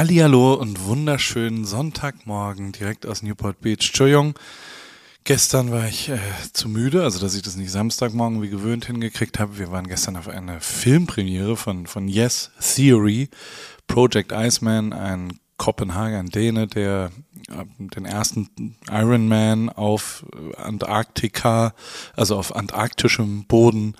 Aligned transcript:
Hallihallo 0.00 0.54
und 0.54 0.86
wunderschönen 0.86 1.66
Sonntagmorgen 1.66 2.72
direkt 2.72 3.04
aus 3.04 3.22
Newport 3.22 3.60
Beach. 3.60 3.88
Entschuldigung, 3.88 4.32
gestern 5.24 5.72
war 5.72 5.86
ich 5.86 6.08
äh, 6.08 6.18
zu 6.54 6.70
müde, 6.70 7.02
also 7.02 7.20
dass 7.20 7.34
ich 7.34 7.42
das 7.42 7.56
nicht 7.56 7.70
Samstagmorgen 7.70 8.40
wie 8.40 8.48
gewöhnt 8.48 8.86
hingekriegt 8.86 9.38
habe. 9.38 9.58
Wir 9.58 9.70
waren 9.70 9.86
gestern 9.86 10.16
auf 10.16 10.26
einer 10.26 10.58
Filmpremiere 10.62 11.54
von, 11.54 11.86
von 11.86 12.08
Yes 12.08 12.50
Theory, 12.74 13.28
Project 13.88 14.32
Iceman, 14.32 14.94
ein 14.94 15.38
Kopenhagen, 15.58 16.30
Däne, 16.30 16.66
der 16.66 17.10
äh, 17.50 17.66
den 17.78 18.06
ersten 18.06 18.78
Ironman 18.90 19.68
auf 19.68 20.24
Antarktika, 20.56 21.74
also 22.16 22.38
auf 22.38 22.56
antarktischem 22.56 23.44
Boden 23.44 23.96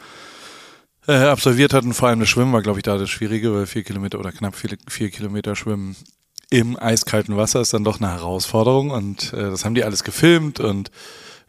äh, 1.07 1.12
absolviert 1.12 1.73
hat. 1.73 1.85
Und 1.85 1.95
vor 1.95 2.09
allem 2.09 2.21
das 2.21 2.29
Schwimmen 2.29 2.53
war, 2.53 2.62
glaube 2.62 2.79
ich, 2.79 2.83
da 2.83 2.98
das 2.98 3.11
Schwierige, 3.11 3.55
weil 3.55 3.66
vier 3.66 3.83
Kilometer 3.83 4.19
oder 4.19 4.33
knapp 4.33 4.57
vier, 4.57 4.77
vier 4.89 5.11
Kilometer 5.11 5.57
Schwimmen 5.57 5.96
im 6.51 6.77
eiskalten 6.77 7.37
Wasser 7.37 7.61
ist 7.61 7.73
dann 7.73 7.84
doch 7.84 8.01
eine 8.01 8.11
Herausforderung. 8.11 8.91
Und 8.91 9.33
äh, 9.33 9.51
das 9.51 9.65
haben 9.65 9.74
die 9.74 9.84
alles 9.84 10.05
gefilmt 10.05 10.60
und 10.60 10.91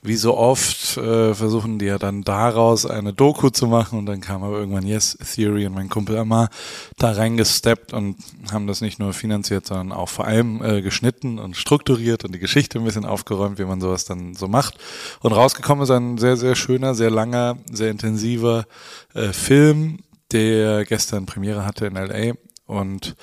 wie 0.03 0.15
so 0.15 0.35
oft 0.35 0.97
äh, 0.97 1.35
versuchen 1.35 1.77
die 1.77 1.85
ja 1.85 1.99
dann 1.99 2.23
daraus 2.23 2.87
eine 2.87 3.13
Doku 3.13 3.49
zu 3.49 3.67
machen 3.67 3.99
und 3.99 4.07
dann 4.07 4.19
kam 4.19 4.43
aber 4.43 4.57
irgendwann 4.57 4.85
Yes 4.85 5.17
Theory 5.35 5.67
und 5.67 5.75
mein 5.75 5.89
Kumpel 5.89 6.17
Amar 6.17 6.49
da 6.97 7.11
reingesteppt 7.11 7.93
und 7.93 8.17
haben 8.51 8.65
das 8.65 8.81
nicht 8.81 8.97
nur 8.97 9.13
finanziert, 9.13 9.67
sondern 9.67 9.91
auch 9.91 10.09
vor 10.09 10.25
allem 10.25 10.63
äh, 10.63 10.81
geschnitten 10.81 11.37
und 11.37 11.55
strukturiert 11.55 12.25
und 12.25 12.33
die 12.33 12.39
Geschichte 12.39 12.79
ein 12.79 12.85
bisschen 12.85 13.05
aufgeräumt, 13.05 13.59
wie 13.59 13.65
man 13.65 13.79
sowas 13.79 14.05
dann 14.05 14.33
so 14.33 14.47
macht. 14.47 14.75
Und 15.19 15.33
rausgekommen 15.33 15.83
ist 15.83 15.91
ein 15.91 16.17
sehr, 16.17 16.35
sehr 16.35 16.55
schöner, 16.55 16.95
sehr 16.95 17.11
langer, 17.11 17.57
sehr 17.71 17.91
intensiver 17.91 18.65
äh, 19.13 19.33
Film, 19.33 19.99
der 20.31 20.83
gestern 20.85 21.27
Premiere 21.27 21.63
hatte 21.63 21.85
in 21.85 21.93
LA 21.93 22.33
und 22.65 23.15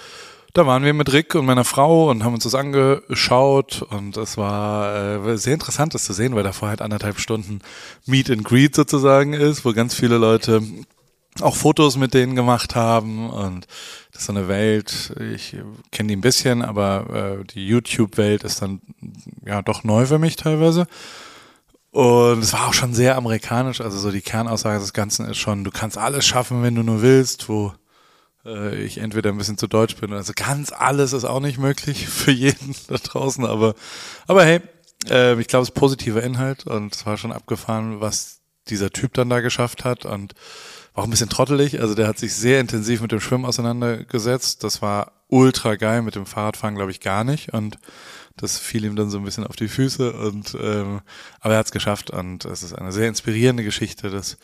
da 0.59 0.67
waren 0.67 0.83
wir 0.83 0.93
mit 0.93 1.13
Rick 1.13 1.37
und 1.37 1.47
meiner 1.47 1.65
Frau 1.65 2.11
und 2.11 2.25
haben 2.25 2.35
uns 2.35 2.43
das 2.43 2.57
angeschaut 2.57 3.83
und 3.91 4.17
es 4.17 4.37
war 4.37 5.25
äh, 5.25 5.39
sehr 5.39 5.55
interessant, 5.55 5.95
das 5.95 6.03
zu 6.03 6.13
sehen, 6.13 6.35
weil 6.35 6.43
davor 6.43 6.69
halt 6.69 6.83
anderthalb 6.83 7.21
Stunden 7.21 7.61
Meet 8.07 8.31
and 8.31 8.45
Greet 8.45 8.75
sozusagen 8.75 9.35
ist, 9.35 9.65
wo 9.65 9.73
ganz 9.73 9.95
viele 9.95 10.19
Leute 10.19 10.61
auch 11.41 11.55
Fotos 11.55 11.97
mit 11.97 12.13
denen 12.13 12.35
gemacht 12.35 12.75
haben 12.75 13.31
und 13.31 13.69
das 14.11 14.23
ist 14.23 14.27
so 14.27 14.33
eine 14.33 14.49
Welt, 14.49 15.15
ich 15.33 15.57
kenne 15.93 16.09
die 16.09 16.17
ein 16.17 16.21
bisschen, 16.21 16.63
aber 16.63 17.39
äh, 17.41 17.45
die 17.45 17.65
YouTube-Welt 17.65 18.43
ist 18.43 18.61
dann 18.61 18.81
ja 19.47 19.63
doch 19.63 19.85
neu 19.85 20.07
für 20.07 20.19
mich 20.19 20.35
teilweise. 20.35 20.89
Und 21.93 22.41
es 22.41 22.53
war 22.53 22.67
auch 22.67 22.75
schon 22.75 22.95
sehr 22.95 23.17
amerikanisch, 23.17 23.81
also 23.81 23.97
so 23.97 24.11
die 24.11 24.23
Kernaussage 24.23 24.81
des 24.81 24.93
Ganzen 24.93 25.27
ist 25.27 25.39
schon, 25.39 25.63
du 25.63 25.71
kannst 25.71 25.97
alles 25.97 26.27
schaffen, 26.27 26.65
wenn 26.65 26.75
du 26.75 26.83
nur 26.83 27.01
willst, 27.01 27.49
wo 27.49 27.73
äh, 28.49 28.83
ich 28.83 28.99
entweder 28.99 29.31
ein 29.31 29.39
bisschen 29.39 29.59
zu 29.59 29.67
deutsch 29.67 29.97
bin. 29.97 30.13
Also 30.13 30.33
ganz 30.35 30.73
alles 30.73 31.13
ist 31.13 31.25
auch 31.25 31.41
nicht 31.41 31.59
möglich 31.59 32.09
für 32.09 32.33
jeden 32.33 32.75
da 32.89 32.97
draußen, 32.97 33.45
aber, 33.45 33.75
aber 34.27 34.45
hey, 34.45 34.61
äh, 35.09 35.39
ich 35.41 35.49
glaube, 35.49 35.63
es 35.63 35.69
ist 35.69 35.75
positiver 35.75 36.23
Inhalt 36.23 36.67
und 36.67 36.95
es 36.95 37.07
war 37.07 37.17
schon 37.17 37.33
abgefahren, 37.33 38.01
was 38.01 38.41
dieser 38.69 38.91
Typ 38.91 39.15
dann 39.15 39.31
da 39.31 39.41
geschafft 39.41 39.85
hat 39.85 40.05
und 40.05 40.35
war 40.95 41.03
auch 41.03 41.07
ein 41.07 41.11
bisschen 41.11 41.31
trottelig. 41.31 41.81
Also 41.81 41.95
der 41.95 42.09
hat 42.09 42.19
sich 42.19 42.35
sehr 42.35 42.61
intensiv 42.61 43.01
mit 43.01 43.13
dem 43.13 43.21
Schwimmen 43.21 43.45
auseinandergesetzt. 43.45 44.65
Das 44.65 44.83
war 44.83 45.13
ultra 45.29 45.77
geil. 45.77 46.03
Mit 46.03 46.17
dem 46.17 46.27
Fahrradfahren 46.27 46.75
glaube 46.75 46.91
ich 46.91 47.01
gar 47.01 47.25
nicht 47.25 47.53
und 47.53 47.79
das 48.37 48.59
fiel 48.59 48.85
ihm 48.85 48.97
dann 48.97 49.11
so 49.11 49.19
ein 49.19 49.25
bisschen 49.25 49.47
auf 49.47 49.57
die 49.57 49.69
Füße 49.69 50.13
und 50.13 50.57
ähm, 50.61 51.01
aber 51.41 51.55
er 51.55 51.59
hat 51.59 51.67
es 51.67 51.73
geschafft 51.73 52.11
und 52.11 52.45
es 52.45 52.63
ist 52.63 52.73
eine 52.73 52.93
sehr 52.93 53.09
inspirierende 53.09 53.65
Geschichte, 53.65 54.11
dass 54.11 54.39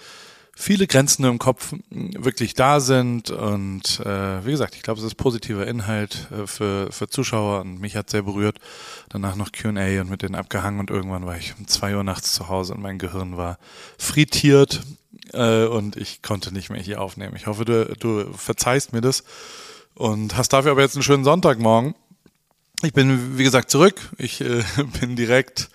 viele 0.56 0.86
Grenzen 0.86 1.24
im 1.24 1.38
Kopf 1.38 1.74
wirklich 1.90 2.54
da 2.54 2.80
sind 2.80 3.30
und 3.30 4.00
äh, 4.00 4.44
wie 4.44 4.52
gesagt, 4.52 4.74
ich 4.76 4.82
glaube, 4.82 5.00
es 5.00 5.06
ist 5.06 5.16
positiver 5.16 5.66
Inhalt 5.66 6.28
äh, 6.30 6.46
für, 6.46 6.92
für 6.92 7.08
Zuschauer 7.08 7.60
und 7.62 7.80
mich 7.80 7.96
hat 7.96 8.10
sehr 8.10 8.22
berührt. 8.22 8.58
Danach 9.08 9.36
noch 9.36 9.50
Q&A 9.52 10.00
und 10.00 10.10
mit 10.10 10.22
denen 10.22 10.34
abgehangen 10.34 10.80
und 10.80 10.90
irgendwann 10.90 11.26
war 11.26 11.36
ich 11.36 11.54
um 11.58 11.66
zwei 11.66 11.96
Uhr 11.96 12.04
nachts 12.04 12.32
zu 12.32 12.48
Hause 12.48 12.74
und 12.74 12.82
mein 12.82 12.98
Gehirn 12.98 13.36
war 13.36 13.58
frittiert 13.98 14.82
äh, 15.32 15.64
und 15.64 15.96
ich 15.96 16.22
konnte 16.22 16.52
nicht 16.52 16.70
mehr 16.70 16.80
hier 16.80 17.00
aufnehmen. 17.00 17.34
Ich 17.36 17.46
hoffe, 17.46 17.64
du, 17.64 17.94
du 17.98 18.32
verzeihst 18.32 18.92
mir 18.92 19.00
das 19.00 19.24
und 19.94 20.36
hast 20.36 20.52
dafür 20.52 20.72
aber 20.72 20.82
jetzt 20.82 20.94
einen 20.96 21.02
schönen 21.02 21.24
Sonntagmorgen. 21.24 21.94
Ich 22.82 22.92
bin, 22.92 23.38
wie 23.38 23.44
gesagt, 23.44 23.70
zurück. 23.70 24.00
Ich 24.18 24.40
äh, 24.40 24.62
bin 25.00 25.16
direkt 25.16 25.68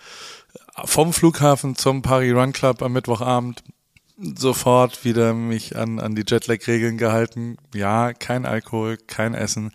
vom 0.84 1.12
Flughafen 1.12 1.76
zum 1.76 2.02
Paris 2.02 2.34
Run 2.34 2.52
Club 2.52 2.82
am 2.82 2.92
Mittwochabend 2.92 3.62
sofort 4.20 5.04
wieder 5.04 5.34
mich 5.34 5.76
an, 5.76 5.98
an 5.98 6.14
die 6.14 6.24
Jetlag-Regeln 6.26 6.98
gehalten. 6.98 7.56
Ja, 7.74 8.12
kein 8.12 8.46
Alkohol, 8.46 8.96
kein 8.96 9.34
Essen, 9.34 9.72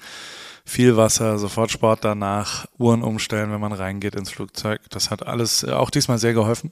viel 0.66 0.97
Wasser, 0.97 1.38
sofort 1.38 1.72
Sport 1.72 2.03
danach, 2.03 2.66
Uhren 2.78 3.03
umstellen, 3.03 3.51
wenn 3.51 3.61
man 3.61 3.73
reingeht 3.73 4.16
ins 4.16 4.31
Flugzeug. 4.31 4.81
Das 4.89 5.09
hat 5.11 5.25
alles 5.25 5.63
äh, 5.63 5.72
auch 5.72 5.89
diesmal 5.89 6.17
sehr 6.17 6.34
geholfen. 6.34 6.72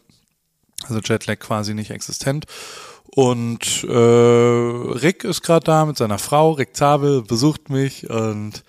Also 0.87 0.99
Jetlag 0.99 1.39
quasi 1.39 1.73
nicht 1.73 1.91
existent. 1.91 2.45
Und 3.05 3.83
äh, 3.83 3.93
Rick 3.93 5.23
ist 5.23 5.43
gerade 5.43 5.63
da 5.63 5.85
mit 5.85 5.97
seiner 5.97 6.17
Frau, 6.17 6.51
Rick 6.51 6.75
Zabel, 6.75 7.21
besucht 7.21 7.69
mich 7.69 8.09
und 8.09 8.63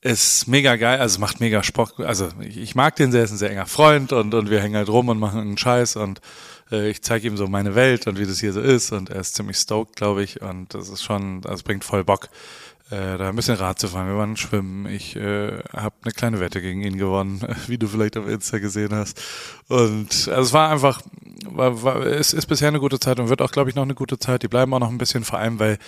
ist 0.00 0.46
mega 0.46 0.76
geil, 0.76 1.00
also 1.00 1.20
macht 1.20 1.40
mega 1.40 1.62
Sport. 1.62 2.00
Also 2.00 2.28
ich, 2.40 2.56
ich 2.56 2.74
mag 2.74 2.96
den 2.96 3.12
sehr, 3.12 3.24
ist 3.24 3.32
ein 3.32 3.38
sehr 3.38 3.50
enger 3.50 3.66
Freund 3.66 4.12
und, 4.12 4.34
und 4.34 4.50
wir 4.50 4.60
hängen 4.60 4.76
halt 4.76 4.88
rum 4.88 5.08
und 5.08 5.18
machen 5.18 5.40
einen 5.40 5.58
Scheiß 5.58 5.96
und 5.96 6.20
äh, 6.70 6.88
ich 6.90 7.02
zeige 7.02 7.26
ihm 7.26 7.36
so 7.36 7.46
meine 7.46 7.74
Welt 7.74 8.06
und 8.06 8.18
wie 8.18 8.26
das 8.26 8.40
hier 8.40 8.52
so 8.52 8.60
ist 8.60 8.92
und 8.92 9.10
er 9.10 9.20
ist 9.20 9.34
ziemlich 9.34 9.56
stoked, 9.56 9.96
glaube 9.96 10.22
ich 10.22 10.42
und 10.42 10.74
das 10.74 10.88
ist 10.88 11.02
schon, 11.02 11.40
das 11.40 11.62
bringt 11.62 11.84
voll 11.84 12.04
Bock, 12.04 12.28
äh, 12.90 13.18
da 13.18 13.28
ein 13.28 13.36
bisschen 13.36 13.56
Rad 13.56 13.78
zu 13.78 13.88
fahren. 13.88 14.08
Wir 14.08 14.16
waren 14.16 14.36
schwimmen, 14.36 14.86
ich 14.86 15.16
äh, 15.16 15.58
habe 15.72 15.94
eine 16.02 16.12
kleine 16.12 16.40
Wette 16.40 16.60
gegen 16.60 16.82
ihn 16.82 16.98
gewonnen, 16.98 17.40
wie 17.66 17.78
du 17.78 17.88
vielleicht 17.88 18.16
auf 18.16 18.28
Insta 18.28 18.58
gesehen 18.58 18.94
hast 18.94 19.20
und 19.68 20.28
also 20.28 20.42
es 20.42 20.52
war 20.52 20.70
einfach, 20.70 21.02
war, 21.44 21.82
war, 21.82 22.06
es 22.06 22.32
ist 22.32 22.46
bisher 22.46 22.68
eine 22.68 22.80
gute 22.80 23.00
Zeit 23.00 23.18
und 23.20 23.28
wird 23.28 23.42
auch, 23.42 23.52
glaube 23.52 23.70
ich, 23.70 23.76
noch 23.76 23.82
eine 23.82 23.94
gute 23.94 24.18
Zeit. 24.18 24.42
Die 24.42 24.48
bleiben 24.48 24.72
auch 24.74 24.80
noch 24.80 24.90
ein 24.90 24.98
bisschen, 24.98 25.24
vor 25.24 25.38
allem, 25.38 25.58
weil 25.58 25.78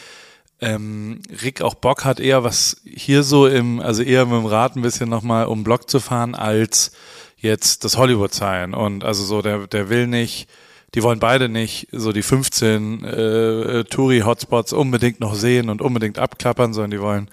ähm, 0.60 1.20
Rick 1.42 1.62
auch 1.62 1.74
Bock 1.74 2.04
hat, 2.04 2.20
eher 2.20 2.44
was 2.44 2.80
hier 2.84 3.22
so 3.22 3.46
im, 3.46 3.80
also 3.80 4.02
eher 4.02 4.26
mit 4.26 4.34
dem 4.34 4.46
Rad 4.46 4.76
ein 4.76 4.82
bisschen 4.82 5.08
nochmal 5.08 5.46
um 5.46 5.64
Block 5.64 5.88
zu 5.88 6.00
fahren, 6.00 6.34
als 6.34 6.92
jetzt 7.36 7.84
das 7.84 7.96
Hollywood 7.96 8.34
sein. 8.34 8.74
Und 8.74 9.04
also 9.04 9.24
so, 9.24 9.42
der, 9.42 9.66
der 9.66 9.88
will 9.88 10.06
nicht 10.06 10.48
die 10.94 11.02
wollen 11.02 11.20
beide 11.20 11.48
nicht 11.48 11.88
so 11.92 12.12
die 12.12 12.22
15 12.22 13.04
äh, 13.04 13.84
Touri-Hotspots 13.84 14.72
unbedingt 14.72 15.20
noch 15.20 15.34
sehen 15.34 15.68
und 15.68 15.82
unbedingt 15.82 16.18
abklappern, 16.18 16.72
sondern 16.72 16.90
die 16.90 17.00
wollen 17.00 17.30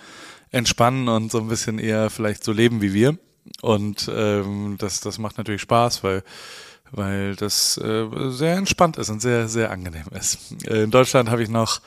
entspannen 0.52 1.08
und 1.08 1.32
so 1.32 1.40
ein 1.40 1.48
bisschen 1.48 1.80
eher 1.80 2.10
vielleicht 2.10 2.44
so 2.44 2.52
leben 2.52 2.82
wie 2.82 2.94
wir. 2.94 3.18
Und 3.62 4.10
ähm, 4.14 4.76
das, 4.80 5.02
das 5.02 5.20
macht 5.20 5.38
natürlich 5.38 5.62
Spaß, 5.62 6.04
weil 6.04 6.24
weil 6.92 7.36
das 7.36 7.78
äh, 7.78 8.06
sehr 8.30 8.56
entspannt 8.56 8.98
ist 8.98 9.10
und 9.10 9.22
sehr, 9.22 9.48
sehr 9.48 9.72
angenehm 9.72 10.06
ist. 10.12 10.38
Äh, 10.68 10.84
in 10.84 10.92
Deutschland 10.92 11.30
habe 11.30 11.44
ich 11.44 11.50
noch 11.50 11.82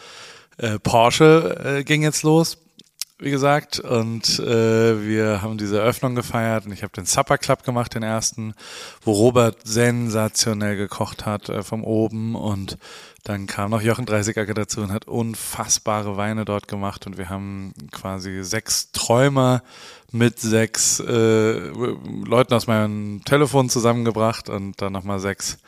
äh, 0.59 0.79
Porsche 0.79 1.79
äh, 1.79 1.85
ging 1.85 2.03
jetzt 2.03 2.25
los 2.25 2.59
wie 3.21 3.31
gesagt, 3.33 3.81
und 3.81 4.39
äh, 4.39 5.05
wir 5.05 5.43
haben 5.43 5.59
diese 5.59 5.79
Eröffnung 5.81 6.15
gefeiert 6.15 6.67
und 6.67 6.73
ich 6.73 6.83
habe 6.83 6.93
den 6.93 7.05
Supper 7.05 7.37
Club 7.37 7.65
gemacht, 7.65 7.95
den 7.95 8.05
ersten, 8.05 8.55
wo 9.03 9.13
Robert 9.13 9.57
sensationell 9.65 10.77
gekocht 10.77 11.27
hat 11.27 11.49
äh, 11.49 11.63
vom 11.65 11.83
oben 11.83 12.37
und 12.37 12.79
dann 13.25 13.49
kam 13.49 13.73
noch 13.73 13.83
Jochen 13.83 14.07
Dreißigacker 14.07 14.55
dazu 14.55 14.83
und 14.83 14.93
hat 14.93 15.07
unfassbare 15.07 16.17
Weine 16.17 16.45
dort 16.45 16.69
gemacht 16.69 17.07
und 17.07 17.19
wir 17.19 17.29
haben 17.29 17.75
quasi 17.91 18.45
sechs 18.45 18.93
Träumer 18.93 19.63
mit 20.13 20.39
sechs 20.39 21.01
äh, 21.01 21.59
Leuten 21.59 22.55
aus 22.55 22.69
meinem 22.69 23.25
Telefon 23.25 23.69
zusammengebracht 23.69 24.49
und 24.49 24.81
dann 24.81 24.93
nochmal 24.93 25.19
sechs 25.19 25.59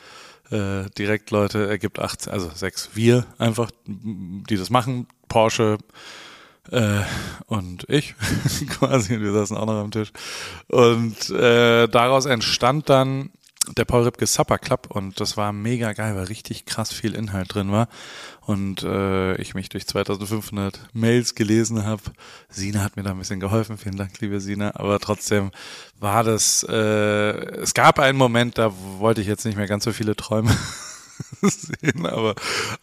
äh, 0.50 0.88
Direktleute 0.96 1.68
ergibt 1.68 1.98
acht, 1.98 2.28
also 2.28 2.48
sechs 2.54 2.90
wir 2.94 3.26
einfach, 3.38 3.70
die 3.86 4.56
das 4.56 4.70
machen. 4.70 5.08
Porsche, 5.28 5.78
äh, 6.70 7.00
und 7.46 7.88
ich 7.88 8.14
quasi, 8.68 9.20
wir 9.20 9.32
saßen 9.32 9.56
auch 9.56 9.66
noch 9.66 9.80
am 9.80 9.90
Tisch. 9.90 10.12
Und 10.68 11.30
äh, 11.30 11.88
daraus 11.88 12.26
entstand 12.26 12.88
dann 12.88 13.30
der 13.76 13.84
Paul 13.84 14.04
Ripke 14.04 14.26
Supper 14.26 14.58
Club 14.58 14.86
und 14.88 15.20
das 15.20 15.36
war 15.36 15.52
mega 15.52 15.92
geil, 15.92 16.16
weil 16.16 16.24
richtig 16.24 16.64
krass 16.64 16.92
viel 16.92 17.14
Inhalt 17.14 17.54
drin 17.54 17.70
war 17.70 17.88
und 18.40 18.82
äh, 18.82 19.36
ich 19.36 19.54
mich 19.54 19.68
durch 19.68 19.86
2500 19.86 20.88
Mails 20.92 21.34
gelesen 21.34 21.84
habe. 21.84 22.02
Sina 22.48 22.82
hat 22.82 22.96
mir 22.96 23.02
da 23.02 23.10
ein 23.10 23.18
bisschen 23.18 23.38
geholfen, 23.38 23.76
vielen 23.76 23.96
Dank, 23.96 24.18
liebe 24.20 24.40
Sina, 24.40 24.74
aber 24.74 24.98
trotzdem 24.98 25.50
war 25.98 26.24
das, 26.24 26.64
äh, 26.68 26.74
es 26.74 27.74
gab 27.74 27.98
einen 27.98 28.18
Moment, 28.18 28.58
da 28.58 28.72
wollte 28.98 29.20
ich 29.20 29.26
jetzt 29.26 29.44
nicht 29.44 29.56
mehr 29.56 29.68
ganz 29.68 29.84
so 29.84 29.92
viele 29.92 30.16
Träume 30.16 30.50
sehen, 31.82 32.06
aber, 32.06 32.34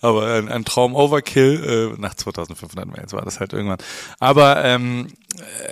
aber 0.02 0.34
ein, 0.34 0.50
ein 0.50 0.66
Traum 0.66 0.96
Overkill, 0.96 1.94
äh, 1.98 2.02
nach 2.02 2.16
2500 2.16 2.88
Mails 2.88 3.14
war 3.14 3.24
das 3.24 3.40
halt 3.40 3.54
irgendwann. 3.54 3.80
Aber 4.20 4.64
ähm, 4.64 5.08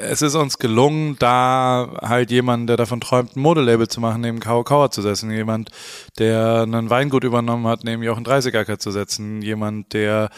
es 0.01 0.21
ist 0.21 0.35
uns 0.35 0.57
gelungen, 0.57 1.15
da 1.17 1.89
halt 2.01 2.29
jemand, 2.29 2.67
der 2.69 2.75
davon 2.75 2.99
träumt, 2.99 3.35
ein 3.35 3.41
Modelabel 3.41 3.87
zu 3.87 4.01
machen, 4.01 4.21
neben 4.21 4.39
Kao 4.39 4.63
Kauer 4.63 4.91
zu 4.91 5.01
setzen. 5.01 5.31
Jemand, 5.31 5.71
der 6.19 6.63
einen 6.63 6.89
Weingut 6.89 7.23
übernommen 7.23 7.65
hat, 7.67 7.83
neben 7.85 8.03
Jochen 8.03 8.25
Dreißigacker 8.25 8.79
zu 8.79 8.91
setzen. 8.91 9.41
Jemand, 9.41 9.93
der 9.93 10.29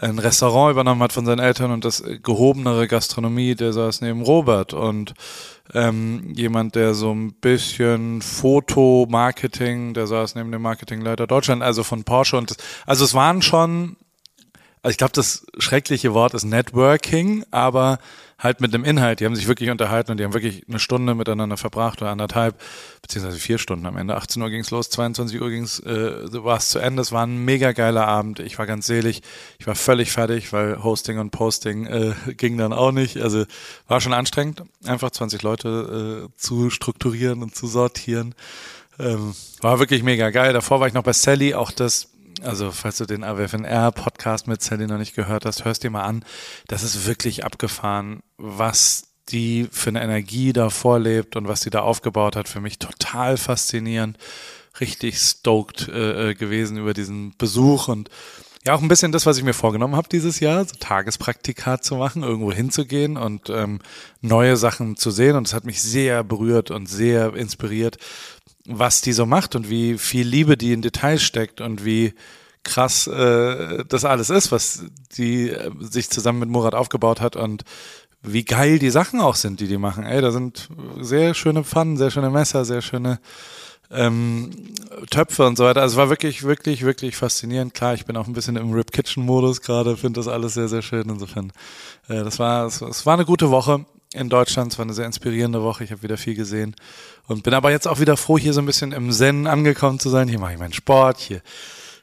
ein 0.00 0.18
Restaurant 0.18 0.70
übernommen 0.72 1.02
hat 1.02 1.12
von 1.12 1.26
seinen 1.26 1.40
Eltern 1.40 1.72
und 1.72 1.84
das 1.84 2.02
gehobenere 2.22 2.86
Gastronomie, 2.86 3.56
der 3.56 3.72
saß 3.72 4.02
neben 4.02 4.22
Robert. 4.22 4.72
Und 4.72 5.14
ähm, 5.74 6.32
jemand, 6.34 6.76
der 6.76 6.94
so 6.94 7.12
ein 7.12 7.32
bisschen 7.32 8.22
Fotomarketing, 8.22 9.94
der 9.94 10.06
saß 10.06 10.36
neben 10.36 10.52
dem 10.52 10.62
Marketingleiter 10.62 11.26
Deutschland, 11.26 11.62
also 11.62 11.82
von 11.82 12.04
Porsche. 12.04 12.38
Und 12.38 12.50
das, 12.50 12.56
also 12.86 13.04
es 13.04 13.14
waren 13.14 13.42
schon 13.42 13.96
also 14.82 14.92
ich 14.92 14.98
glaube, 14.98 15.12
das 15.12 15.46
schreckliche 15.58 16.14
Wort 16.14 16.34
ist 16.34 16.44
Networking, 16.44 17.44
aber 17.50 17.98
halt 18.38 18.60
mit 18.60 18.72
dem 18.72 18.84
Inhalt. 18.84 19.20
Die 19.20 19.26
haben 19.26 19.36
sich 19.36 19.46
wirklich 19.46 19.70
unterhalten 19.70 20.10
und 20.10 20.16
die 20.16 20.24
haben 20.24 20.32
wirklich 20.32 20.64
eine 20.68 20.78
Stunde 20.78 21.14
miteinander 21.14 21.56
verbracht 21.56 22.00
oder 22.00 22.10
anderthalb, 22.10 22.58
beziehungsweise 23.02 23.38
vier 23.38 23.58
Stunden 23.58 23.86
am 23.86 23.96
Ende. 23.96 24.16
18 24.16 24.42
Uhr 24.42 24.50
ging's 24.50 24.70
los, 24.70 24.88
22 24.90 25.40
Uhr 25.40 25.50
ging's, 25.50 25.80
äh, 25.80 26.42
war 26.42 26.56
es 26.56 26.70
zu 26.70 26.78
Ende. 26.78 27.02
Es 27.02 27.12
war 27.12 27.26
ein 27.26 27.44
mega 27.44 27.72
geiler 27.72 28.08
Abend. 28.08 28.40
Ich 28.40 28.58
war 28.58 28.66
ganz 28.66 28.86
selig. 28.86 29.22
Ich 29.58 29.66
war 29.66 29.74
völlig 29.74 30.10
fertig, 30.10 30.52
weil 30.52 30.82
Hosting 30.82 31.18
und 31.18 31.30
Posting 31.30 31.86
äh, 31.86 32.14
ging 32.36 32.56
dann 32.56 32.72
auch 32.72 32.92
nicht. 32.92 33.18
Also 33.18 33.44
war 33.86 34.00
schon 34.00 34.14
anstrengend, 34.14 34.62
einfach 34.84 35.10
20 35.10 35.42
Leute 35.42 36.28
äh, 36.30 36.38
zu 36.40 36.70
strukturieren 36.70 37.42
und 37.42 37.54
zu 37.54 37.66
sortieren. 37.66 38.34
Ähm, 38.98 39.34
war 39.60 39.78
wirklich 39.78 40.02
mega 40.02 40.30
geil. 40.30 40.52
Davor 40.52 40.80
war 40.80 40.86
ich 40.86 40.94
noch 40.94 41.02
bei 41.02 41.12
Sally, 41.12 41.54
auch 41.54 41.70
das 41.70 42.09
also 42.42 42.70
falls 42.70 42.98
du 42.98 43.06
den 43.06 43.24
AWFNR-Podcast 43.24 44.46
mit 44.46 44.62
Sally 44.62 44.86
noch 44.86 44.98
nicht 44.98 45.14
gehört 45.14 45.44
hast, 45.44 45.64
hörst 45.64 45.82
dir 45.82 45.90
mal 45.90 46.04
an. 46.04 46.24
Das 46.68 46.82
ist 46.82 47.06
wirklich 47.06 47.44
abgefahren, 47.44 48.20
was 48.36 49.08
die 49.28 49.68
für 49.70 49.90
eine 49.90 50.02
Energie 50.02 50.52
da 50.52 50.70
vorlebt 50.70 51.36
und 51.36 51.48
was 51.48 51.60
die 51.60 51.70
da 51.70 51.80
aufgebaut 51.80 52.36
hat. 52.36 52.48
Für 52.48 52.60
mich 52.60 52.78
total 52.78 53.36
faszinierend. 53.36 54.18
Richtig 54.80 55.18
stoked 55.18 55.88
äh, 55.88 56.30
äh 56.30 56.34
gewesen 56.34 56.76
über 56.76 56.94
diesen 56.94 57.34
Besuch 57.36 57.88
und 57.88 58.08
ja, 58.66 58.74
auch 58.74 58.82
ein 58.82 58.88
bisschen 58.88 59.10
das, 59.10 59.24
was 59.24 59.38
ich 59.38 59.44
mir 59.44 59.54
vorgenommen 59.54 59.96
habe 59.96 60.10
dieses 60.10 60.38
Jahr, 60.38 60.62
so 60.66 60.74
Tagespraktika 60.78 61.80
zu 61.80 61.96
machen, 61.96 62.22
irgendwo 62.22 62.52
hinzugehen 62.52 63.16
und 63.16 63.48
ähm, 63.48 63.78
neue 64.20 64.58
Sachen 64.58 64.96
zu 64.96 65.10
sehen. 65.10 65.36
Und 65.36 65.46
es 65.46 65.54
hat 65.54 65.64
mich 65.64 65.80
sehr 65.80 66.22
berührt 66.24 66.70
und 66.70 66.86
sehr 66.86 67.34
inspiriert, 67.34 67.96
was 68.66 69.00
die 69.00 69.12
so 69.12 69.26
macht 69.26 69.54
und 69.54 69.70
wie 69.70 69.98
viel 69.98 70.26
Liebe 70.26 70.56
die 70.56 70.72
in 70.72 70.82
Details 70.82 71.22
steckt 71.22 71.60
und 71.60 71.84
wie 71.84 72.14
krass 72.62 73.06
äh, 73.06 73.84
das 73.88 74.04
alles 74.04 74.30
ist, 74.30 74.52
was 74.52 74.84
die 75.16 75.50
äh, 75.50 75.70
sich 75.80 76.10
zusammen 76.10 76.40
mit 76.40 76.48
Murat 76.50 76.74
aufgebaut 76.74 77.20
hat 77.20 77.36
und 77.36 77.64
wie 78.22 78.44
geil 78.44 78.78
die 78.78 78.90
Sachen 78.90 79.20
auch 79.20 79.34
sind, 79.34 79.60
die 79.60 79.68
die 79.68 79.78
machen. 79.78 80.04
Ey, 80.04 80.20
da 80.20 80.30
sind 80.30 80.68
sehr 81.00 81.32
schöne 81.32 81.64
Pfannen, 81.64 81.96
sehr 81.96 82.10
schöne 82.10 82.28
Messer, 82.28 82.66
sehr 82.66 82.82
schöne 82.82 83.18
ähm, 83.90 84.50
Töpfe 85.10 85.46
und 85.46 85.56
so 85.56 85.64
weiter. 85.64 85.80
Also 85.80 85.94
es 85.94 85.98
war 85.98 86.10
wirklich, 86.10 86.42
wirklich, 86.42 86.84
wirklich 86.84 87.16
faszinierend. 87.16 87.72
Klar, 87.74 87.94
ich 87.94 88.04
bin 88.04 88.16
auch 88.16 88.26
ein 88.26 88.34
bisschen 88.34 88.56
im 88.56 88.72
Rip 88.72 88.92
Kitchen 88.92 89.24
Modus 89.24 89.62
gerade, 89.62 89.96
finde 89.96 90.20
das 90.20 90.28
alles 90.28 90.54
sehr, 90.54 90.68
sehr 90.68 90.82
schön. 90.82 91.08
Insofern, 91.08 91.52
äh, 92.08 92.22
das 92.22 92.38
war, 92.38 92.66
es, 92.66 92.82
es 92.82 93.06
war 93.06 93.14
eine 93.14 93.24
gute 93.24 93.50
Woche 93.50 93.86
in 94.12 94.28
Deutschland. 94.28 94.72
Es 94.72 94.78
war 94.78 94.84
eine 94.84 94.94
sehr 94.94 95.06
inspirierende 95.06 95.62
Woche. 95.62 95.84
Ich 95.84 95.92
habe 95.92 96.02
wieder 96.02 96.16
viel 96.16 96.34
gesehen 96.34 96.74
und 97.26 97.42
bin 97.42 97.54
aber 97.54 97.70
jetzt 97.70 97.86
auch 97.86 98.00
wieder 98.00 98.16
froh, 98.16 98.38
hier 98.38 98.52
so 98.52 98.60
ein 98.60 98.66
bisschen 98.66 98.92
im 98.92 99.10
Zen 99.12 99.46
angekommen 99.46 99.98
zu 99.98 100.08
sein. 100.08 100.28
Hier 100.28 100.40
mache 100.40 100.54
ich 100.54 100.58
meinen 100.58 100.72
Sport, 100.72 101.18
hier 101.18 101.40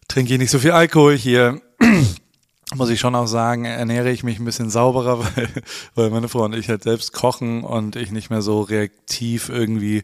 trinke 0.07 0.33
ich 0.33 0.39
nicht 0.39 0.51
so 0.51 0.59
viel 0.59 0.71
Alkohol, 0.71 1.17
hier 1.17 1.61
muss 2.75 2.89
ich 2.89 2.99
schon 2.99 3.15
auch 3.15 3.27
sagen, 3.27 3.65
ernähre 3.65 4.09
ich 4.09 4.23
mich 4.23 4.39
ein 4.39 4.45
bisschen 4.45 4.69
sauberer, 4.69 5.19
weil, 5.35 5.49
weil 5.95 6.09
meine 6.09 6.29
Frau 6.29 6.43
und 6.43 6.55
ich 6.55 6.69
halt 6.69 6.83
selbst 6.83 7.11
kochen 7.11 7.63
und 7.63 7.95
ich 7.95 8.11
nicht 8.11 8.29
mehr 8.29 8.41
so 8.41 8.61
reaktiv 8.61 9.49
irgendwie 9.49 10.03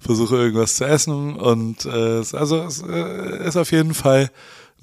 versuche 0.00 0.36
irgendwas 0.36 0.74
zu 0.74 0.84
essen. 0.84 1.36
Und 1.36 1.86
äh, 1.86 2.22
also 2.32 2.62
es 2.62 2.82
äh, 2.82 3.46
ist 3.46 3.56
auf 3.56 3.70
jeden 3.70 3.94
Fall 3.94 4.30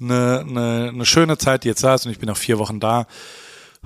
eine, 0.00 0.44
eine, 0.48 0.90
eine 0.92 1.06
schöne 1.06 1.36
Zeit, 1.36 1.64
die 1.64 1.68
jetzt 1.68 1.84
da 1.84 1.94
ist 1.94 2.06
und 2.06 2.12
ich 2.12 2.18
bin 2.18 2.30
auch 2.30 2.36
vier 2.36 2.58
Wochen 2.58 2.80
da. 2.80 3.06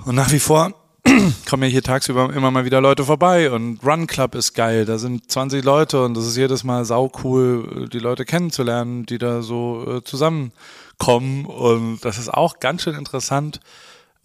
Und 0.05 0.15
nach 0.15 0.31
wie 0.31 0.39
vor 0.39 0.73
kommen 1.49 1.63
ja 1.65 1.69
hier 1.69 1.83
tagsüber 1.83 2.33
immer 2.33 2.51
mal 2.51 2.65
wieder 2.65 2.81
Leute 2.81 3.05
vorbei 3.05 3.51
und 3.51 3.85
Run 3.85 4.07
Club 4.07 4.35
ist 4.35 4.55
geil. 4.55 4.85
Da 4.85 4.99
sind 4.99 5.31
20 5.31 5.65
Leute 5.65 6.05
und 6.05 6.17
das 6.17 6.27
ist 6.27 6.37
jedes 6.37 6.65
Mal 6.65 6.85
sau 6.85 7.11
cool, 7.23 7.89
die 7.93 7.99
Leute 7.99 8.25
kennenzulernen, 8.25 9.07
die 9.07 9.19
da 9.19 9.43
so 9.43 9.99
äh, 9.99 10.05
zusammenkommen. 10.05 11.45
Und 11.47 12.05
das 12.05 12.19
ist 12.19 12.33
auch 12.33 12.59
ganz 12.61 12.83
schön 12.83 12.95
interessant, 12.95 13.61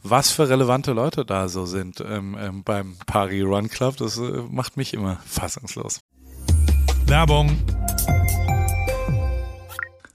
was 0.04 0.32
für 0.32 0.50
relevante 0.50 0.94
Leute 0.94 1.26
da 1.26 1.48
so 1.48 1.66
sind 1.66 2.02
ähm, 2.02 2.38
ähm, 2.40 2.64
beim 2.64 2.96
Paris 3.06 3.44
Run 3.46 3.70
Club. 3.70 3.98
Das 3.98 4.18
äh, 4.18 4.44
macht 4.50 4.78
mich 4.78 4.94
immer 4.94 5.20
fassungslos. 5.26 6.02
Werbung 7.06 7.58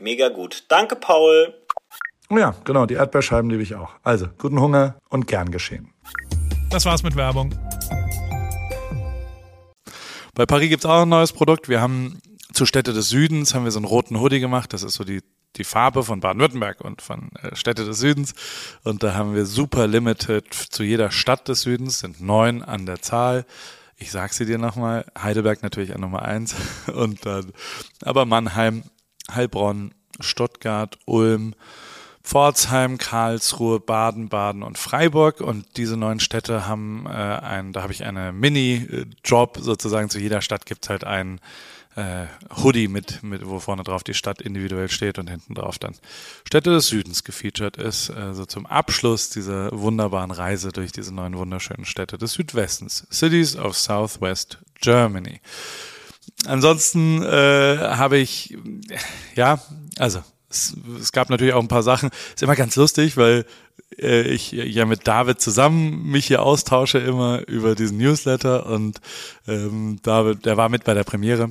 Mega 0.00 0.28
gut. 0.28 0.64
Danke, 0.68 0.94
Paul. 0.94 1.54
Oh 2.30 2.38
ja, 2.38 2.54
genau, 2.64 2.86
die 2.86 2.94
Erdbeerscheiben 2.94 3.50
liebe 3.50 3.64
ich 3.64 3.74
auch. 3.74 3.90
Also, 4.04 4.28
guten 4.38 4.60
Hunger 4.60 4.96
und 5.08 5.26
gern 5.26 5.50
geschehen. 5.50 5.92
Das 6.70 6.84
war's 6.84 7.02
mit 7.02 7.16
Werbung. 7.16 7.52
Bei 10.34 10.46
Paris 10.46 10.68
gibt 10.68 10.84
es 10.84 10.90
auch 10.90 11.02
ein 11.02 11.08
neues 11.08 11.32
Produkt. 11.32 11.68
Wir 11.68 11.80
haben 11.80 12.20
zur 12.52 12.68
Städte 12.68 12.92
des 12.92 13.08
Südens 13.08 13.54
haben 13.54 13.64
wir 13.64 13.72
so 13.72 13.80
einen 13.80 13.86
roten 13.86 14.20
Hoodie 14.20 14.38
gemacht. 14.38 14.72
Das 14.72 14.84
ist 14.84 14.94
so 14.94 15.02
die, 15.02 15.20
die 15.56 15.64
Farbe 15.64 16.04
von 16.04 16.20
Baden-Württemberg 16.20 16.80
und 16.80 17.02
von 17.02 17.30
äh, 17.42 17.56
Städte 17.56 17.84
des 17.84 17.98
Südens. 17.98 18.34
Und 18.84 19.02
da 19.02 19.14
haben 19.14 19.34
wir 19.34 19.46
super 19.46 19.88
limited 19.88 20.54
zu 20.54 20.84
jeder 20.84 21.10
Stadt 21.10 21.48
des 21.48 21.62
Südens, 21.62 21.98
sind 21.98 22.20
neun 22.20 22.62
an 22.62 22.86
der 22.86 23.02
Zahl 23.02 23.46
Ich 23.96 24.12
sag 24.12 24.32
sie 24.32 24.46
dir 24.46 24.58
nochmal. 24.58 25.06
Heidelberg 25.20 25.64
natürlich 25.64 25.92
an 25.92 26.02
Nummer 26.02 26.22
eins 26.22 26.54
und 26.94 27.26
dann, 27.26 27.52
aber 28.04 28.26
Mannheim, 28.26 28.84
Heilbronn, 29.30 29.94
Stuttgart, 30.20 30.98
Ulm, 31.06 31.54
Pforzheim, 32.22 32.98
Karlsruhe, 32.98 33.80
Baden, 33.80 34.28
Baden 34.28 34.62
und 34.62 34.76
Freiburg. 34.76 35.40
Und 35.40 35.64
diese 35.76 35.96
neun 35.96 36.20
Städte 36.20 36.66
haben 36.66 37.06
äh, 37.06 37.10
ein, 37.10 37.72
da 37.72 37.82
habe 37.82 37.92
ich 37.92 38.04
eine 38.04 38.32
Mini-Job 38.32 39.58
sozusagen. 39.60 40.10
Zu 40.10 40.18
jeder 40.18 40.42
Stadt 40.42 40.66
gibt's 40.66 40.90
halt 40.90 41.04
einen 41.04 41.40
äh, 41.96 42.26
Hoodie 42.62 42.86
mit, 42.88 43.22
mit, 43.22 43.46
wo 43.46 43.58
vorne 43.60 43.82
drauf 43.82 44.04
die 44.04 44.14
Stadt 44.14 44.40
individuell 44.40 44.88
steht 44.88 45.18
und 45.18 45.28
hinten 45.28 45.54
drauf 45.54 45.78
dann 45.78 45.94
Städte 46.44 46.70
des 46.70 46.88
Südens 46.88 47.24
gefeatured 47.24 47.76
ist. 47.76 48.10
Also 48.10 48.44
zum 48.44 48.66
Abschluss 48.66 49.30
dieser 49.30 49.70
wunderbaren 49.72 50.30
Reise 50.30 50.70
durch 50.70 50.92
diese 50.92 51.14
neun 51.14 51.36
wunderschönen 51.36 51.86
Städte 51.86 52.18
des 52.18 52.34
Südwestens. 52.34 53.06
Cities 53.10 53.56
of 53.56 53.76
Southwest 53.76 54.58
Germany. 54.80 55.40
Ansonsten 56.46 57.22
äh, 57.22 57.78
habe 57.78 58.18
ich, 58.18 58.56
ja, 59.34 59.60
also 59.98 60.22
es, 60.50 60.76
es 61.00 61.12
gab 61.12 61.30
natürlich 61.30 61.54
auch 61.54 61.62
ein 61.62 61.68
paar 61.68 61.82
Sachen. 61.82 62.10
Ist 62.34 62.42
immer 62.42 62.56
ganz 62.56 62.76
lustig, 62.76 63.16
weil 63.16 63.44
äh, 63.98 64.22
ich 64.22 64.52
ja 64.52 64.86
mit 64.86 65.06
David 65.06 65.40
zusammen 65.40 66.04
mich 66.04 66.26
hier 66.26 66.42
austausche 66.42 66.98
immer 66.98 67.46
über 67.48 67.74
diesen 67.74 67.98
Newsletter 67.98 68.66
und 68.66 69.00
ähm, 69.46 69.98
David, 70.02 70.46
der 70.46 70.56
war 70.56 70.68
mit 70.68 70.84
bei 70.84 70.94
der 70.94 71.04
Premiere 71.04 71.50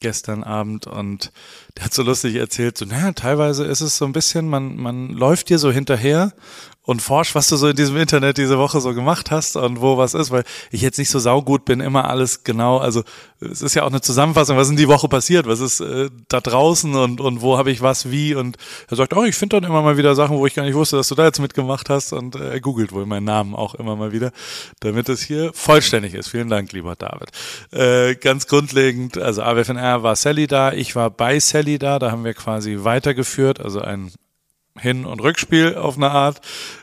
gestern 0.00 0.44
Abend 0.44 0.86
und 0.86 1.32
der 1.76 1.86
hat 1.86 1.94
so 1.94 2.02
lustig 2.02 2.36
erzählt, 2.36 2.78
so, 2.78 2.84
naja, 2.84 3.12
teilweise 3.12 3.64
ist 3.64 3.80
es 3.80 3.96
so 3.96 4.04
ein 4.04 4.12
bisschen, 4.12 4.48
man, 4.48 4.76
man 4.76 5.08
läuft 5.10 5.48
dir 5.48 5.58
so 5.58 5.72
hinterher 5.72 6.32
und 6.88 7.02
forsch, 7.02 7.34
was 7.34 7.48
du 7.48 7.56
so 7.56 7.68
in 7.68 7.76
diesem 7.76 7.98
Internet 7.98 8.38
diese 8.38 8.56
Woche 8.56 8.80
so 8.80 8.94
gemacht 8.94 9.30
hast 9.30 9.56
und 9.56 9.82
wo 9.82 9.98
was 9.98 10.14
ist, 10.14 10.30
weil 10.30 10.44
ich 10.70 10.80
jetzt 10.80 10.96
nicht 10.96 11.10
so 11.10 11.18
saugut 11.18 11.66
bin, 11.66 11.80
immer 11.80 12.08
alles 12.08 12.44
genau, 12.44 12.78
also 12.78 13.02
es 13.40 13.60
ist 13.60 13.74
ja 13.74 13.82
auch 13.82 13.90
eine 13.90 14.00
Zusammenfassung, 14.00 14.56
was 14.56 14.70
in 14.70 14.78
die 14.78 14.88
Woche 14.88 15.06
passiert, 15.06 15.46
was 15.46 15.60
ist 15.60 15.80
äh, 15.80 16.08
da 16.28 16.40
draußen 16.40 16.94
und, 16.94 17.20
und 17.20 17.42
wo 17.42 17.58
habe 17.58 17.70
ich 17.70 17.82
was 17.82 18.10
wie 18.10 18.34
und 18.34 18.56
er 18.88 18.96
sagt, 18.96 19.14
oh, 19.14 19.24
ich 19.24 19.34
finde 19.34 19.60
dann 19.60 19.68
immer 19.68 19.82
mal 19.82 19.98
wieder 19.98 20.14
Sachen, 20.14 20.38
wo 20.38 20.46
ich 20.46 20.54
gar 20.54 20.62
nicht 20.62 20.76
wusste, 20.76 20.96
dass 20.96 21.08
du 21.08 21.14
da 21.14 21.26
jetzt 21.26 21.40
mitgemacht 21.40 21.90
hast 21.90 22.14
und 22.14 22.36
äh, 22.36 22.52
er 22.52 22.60
googelt 22.62 22.92
wohl 22.92 23.04
meinen 23.04 23.24
Namen 23.24 23.54
auch 23.54 23.74
immer 23.74 23.94
mal 23.94 24.12
wieder, 24.12 24.32
damit 24.80 25.10
es 25.10 25.20
hier 25.20 25.50
vollständig 25.52 26.14
ist. 26.14 26.28
Vielen 26.28 26.48
Dank, 26.48 26.72
lieber 26.72 26.96
David. 26.96 27.28
Äh, 27.70 28.14
ganz 28.14 28.46
grundlegend, 28.46 29.18
also 29.18 29.42
AWFNR 29.42 30.02
war 30.02 30.16
Sally 30.16 30.46
da, 30.46 30.72
ich 30.72 30.96
war 30.96 31.10
bei 31.10 31.38
Sally 31.38 31.78
da, 31.78 31.98
da 31.98 32.12
haben 32.12 32.24
wir 32.24 32.32
quasi 32.32 32.78
weitergeführt, 32.80 33.60
also 33.60 33.82
ein 33.82 34.10
hin- 34.78 35.04
und 35.04 35.20
Rückspiel 35.20 35.76
auf 35.76 35.96
eine 35.96 36.10
Art 36.10 36.40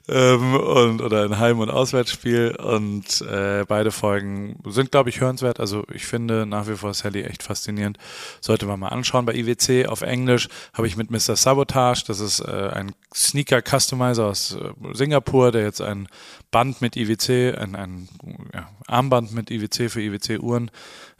ähm, 0.07 0.55
und 0.55 1.01
oder 1.01 1.23
ein 1.23 1.39
Heim- 1.39 1.59
und 1.59 1.69
Auswärtsspiel 1.69 2.55
und 2.55 3.21
äh, 3.21 3.65
beide 3.67 3.91
Folgen 3.91 4.59
sind, 4.67 4.91
glaube 4.91 5.09
ich, 5.09 5.21
hörenswert. 5.21 5.59
Also 5.59 5.83
ich 5.93 6.05
finde 6.05 6.45
nach 6.45 6.67
wie 6.67 6.75
vor 6.75 6.93
Sally 6.93 7.23
echt 7.23 7.43
faszinierend. 7.43 7.97
Sollte 8.41 8.65
man 8.65 8.79
mal 8.79 8.89
anschauen. 8.89 9.25
Bei 9.25 9.33
IWC 9.33 9.87
auf 9.87 10.01
Englisch 10.01 10.49
habe 10.73 10.87
ich 10.87 10.97
mit 10.97 11.11
Mr. 11.11 11.35
Sabotage, 11.35 12.03
das 12.07 12.19
ist 12.19 12.39
äh, 12.39 12.69
ein 12.73 12.93
Sneaker-Customizer 13.13 14.25
aus 14.25 14.55
äh, 14.55 14.93
Singapur, 14.93 15.51
der 15.51 15.63
jetzt 15.63 15.81
ein 15.81 16.07
Band 16.51 16.81
mit 16.81 16.95
IWC, 16.95 17.57
ein, 17.57 17.75
ein 17.75 18.09
ja, 18.53 18.69
Armband 18.87 19.33
mit 19.33 19.51
IWC 19.51 19.89
für 19.89 20.01
IWC-Uhren 20.01 20.71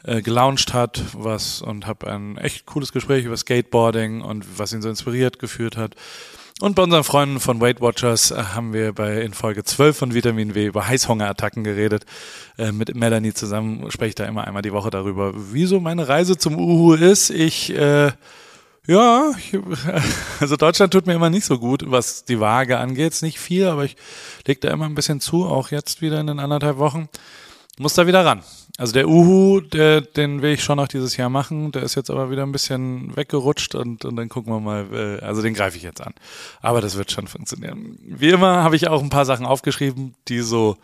äh, 0.04 0.22
gelauncht 0.22 0.72
hat, 0.72 1.02
was 1.12 1.60
und 1.60 1.86
habe 1.86 2.10
ein 2.10 2.38
echt 2.38 2.66
cooles 2.66 2.92
Gespräch 2.92 3.24
über 3.24 3.36
Skateboarding 3.36 4.22
und 4.22 4.58
was 4.58 4.72
ihn 4.72 4.82
so 4.82 4.88
inspiriert 4.88 5.38
geführt 5.38 5.76
hat. 5.76 5.94
Und 6.60 6.74
bei 6.74 6.82
unseren 6.82 7.04
Freunden 7.04 7.38
von 7.38 7.60
Weight 7.60 7.82
Watchers 7.82 8.30
äh, 8.30 8.36
haben 8.36 8.72
wir 8.72 8.94
bei 8.94 9.20
in 9.20 9.34
Folge 9.34 9.62
12 9.62 9.96
von 9.96 10.14
Vitamin 10.14 10.54
W 10.54 10.66
über 10.66 10.88
Heißhungerattacken 10.88 11.64
geredet. 11.64 12.06
Äh, 12.56 12.72
mit 12.72 12.94
Melanie 12.94 13.34
zusammen 13.34 13.90
spreche 13.90 14.08
ich 14.10 14.14
da 14.14 14.24
immer 14.24 14.46
einmal 14.46 14.62
die 14.62 14.72
Woche 14.72 14.88
darüber, 14.88 15.34
wieso 15.34 15.80
meine 15.80 16.08
Reise 16.08 16.38
zum 16.38 16.58
Uhu 16.58 16.94
ist. 16.94 17.28
Ich 17.28 17.76
äh, 17.76 18.12
ja, 18.86 19.32
ich, 19.36 19.58
also 20.40 20.56
Deutschland 20.56 20.92
tut 20.92 21.06
mir 21.06 21.14
immer 21.14 21.28
nicht 21.28 21.44
so 21.44 21.58
gut, 21.58 21.82
was 21.86 22.24
die 22.24 22.40
Waage 22.40 22.78
angeht. 22.78 23.12
Ist 23.12 23.22
nicht 23.22 23.38
viel, 23.38 23.66
aber 23.66 23.84
ich 23.84 23.96
leg 24.46 24.60
da 24.60 24.70
immer 24.70 24.86
ein 24.86 24.94
bisschen 24.94 25.20
zu, 25.20 25.44
auch 25.44 25.70
jetzt 25.70 26.00
wieder 26.00 26.20
in 26.20 26.28
den 26.28 26.38
anderthalb 26.38 26.78
Wochen. 26.78 27.08
Muss 27.78 27.94
da 27.94 28.06
wieder 28.06 28.24
ran. 28.24 28.42
Also 28.78 28.92
der 28.92 29.08
Uhu, 29.08 29.60
der, 29.60 30.02
den 30.02 30.42
will 30.42 30.52
ich 30.52 30.62
schon 30.62 30.76
noch 30.76 30.88
dieses 30.88 31.16
Jahr 31.16 31.30
machen. 31.30 31.72
Der 31.72 31.82
ist 31.82 31.94
jetzt 31.94 32.10
aber 32.10 32.30
wieder 32.30 32.42
ein 32.42 32.52
bisschen 32.52 33.16
weggerutscht 33.16 33.74
und, 33.74 34.04
und 34.04 34.16
dann 34.16 34.28
gucken 34.28 34.52
wir 34.52 34.60
mal. 34.60 34.86
Äh, 34.92 35.24
also 35.24 35.40
den 35.40 35.54
greife 35.54 35.76
ich 35.76 35.82
jetzt 35.82 36.02
an. 36.02 36.12
Aber 36.60 36.80
das 36.82 36.96
wird 36.96 37.10
schon 37.10 37.26
funktionieren. 37.26 37.98
Wie 38.02 38.28
immer 38.28 38.62
habe 38.62 38.76
ich 38.76 38.88
auch 38.88 39.02
ein 39.02 39.10
paar 39.10 39.24
Sachen 39.24 39.46
aufgeschrieben, 39.46 40.14
die 40.28 40.40
so 40.40 40.76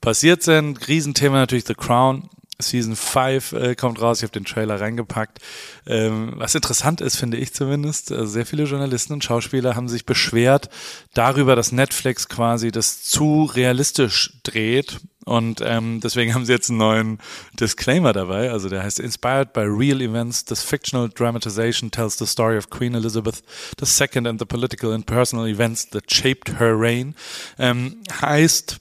passiert 0.00 0.42
sind. 0.42 0.86
Riesenthema 0.86 1.38
natürlich 1.38 1.66
The 1.66 1.74
Crown. 1.74 2.28
Season 2.62 2.94
5 2.94 3.52
äh, 3.52 3.74
kommt 3.74 4.00
raus, 4.00 4.18
ich 4.18 4.22
habe 4.24 4.32
den 4.32 4.44
Trailer 4.44 4.80
reingepackt. 4.80 5.38
Ähm, 5.86 6.34
was 6.36 6.54
interessant 6.54 7.00
ist, 7.00 7.16
finde 7.16 7.38
ich 7.38 7.54
zumindest, 7.54 8.10
äh, 8.10 8.26
sehr 8.26 8.46
viele 8.46 8.64
Journalisten 8.64 9.14
und 9.14 9.24
Schauspieler 9.24 9.76
haben 9.76 9.88
sich 9.88 10.06
beschwert 10.06 10.68
darüber, 11.14 11.56
dass 11.56 11.72
Netflix 11.72 12.28
quasi 12.28 12.70
das 12.70 13.02
zu 13.02 13.44
realistisch 13.44 14.34
dreht. 14.42 15.00
Und 15.30 15.60
ähm, 15.64 16.00
deswegen 16.00 16.34
haben 16.34 16.44
sie 16.44 16.50
jetzt 16.50 16.70
einen 16.70 16.80
neuen 16.80 17.18
Disclaimer 17.52 18.12
dabei. 18.12 18.50
Also 18.50 18.68
der 18.68 18.82
heißt 18.82 18.98
Inspired 18.98 19.52
by 19.52 19.60
real 19.60 20.00
events, 20.00 20.44
this 20.44 20.60
fictional 20.60 21.08
dramatization 21.08 21.88
tells 21.88 22.18
the 22.18 22.26
story 22.26 22.58
of 22.58 22.68
Queen 22.68 22.96
Elizabeth 22.96 23.40
II 23.80 24.26
and 24.26 24.40
the 24.40 24.44
political 24.44 24.92
and 24.92 25.06
personal 25.06 25.46
events 25.46 25.88
that 25.90 26.12
shaped 26.12 26.58
her 26.58 26.74
reign. 26.76 27.14
Ähm, 27.60 28.02
heißt 28.20 28.80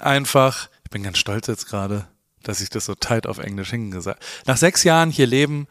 einfach, 0.00 0.70
ich 0.84 0.90
bin 0.90 1.02
ganz 1.02 1.18
stolz 1.18 1.48
jetzt 1.48 1.66
gerade, 1.66 2.06
dass 2.42 2.62
ich 2.62 2.70
das 2.70 2.86
so 2.86 2.94
tight 2.94 3.26
auf 3.26 3.36
Englisch 3.36 3.68
hingesagt. 3.68 4.24
Nach 4.46 4.56
sechs 4.56 4.84
Jahren 4.84 5.10
hier 5.10 5.26
leben, 5.26 5.68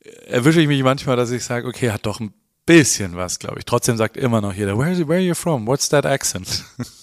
äh, 0.00 0.08
erwische 0.24 0.60
ich 0.60 0.66
mich 0.66 0.82
manchmal, 0.82 1.14
dass 1.14 1.30
ich 1.30 1.44
sage, 1.44 1.68
okay, 1.68 1.92
hat 1.92 2.04
doch 2.04 2.18
ein 2.18 2.34
bisschen 2.66 3.14
was, 3.14 3.38
glaube 3.38 3.60
ich. 3.60 3.64
Trotzdem 3.64 3.96
sagt 3.96 4.16
immer 4.16 4.40
noch 4.40 4.54
jeder, 4.54 4.76
where, 4.76 4.98
where 5.06 5.18
are 5.18 5.24
you 5.24 5.36
from? 5.36 5.68
What's 5.68 5.88
that 5.90 6.04
accent? 6.04 6.64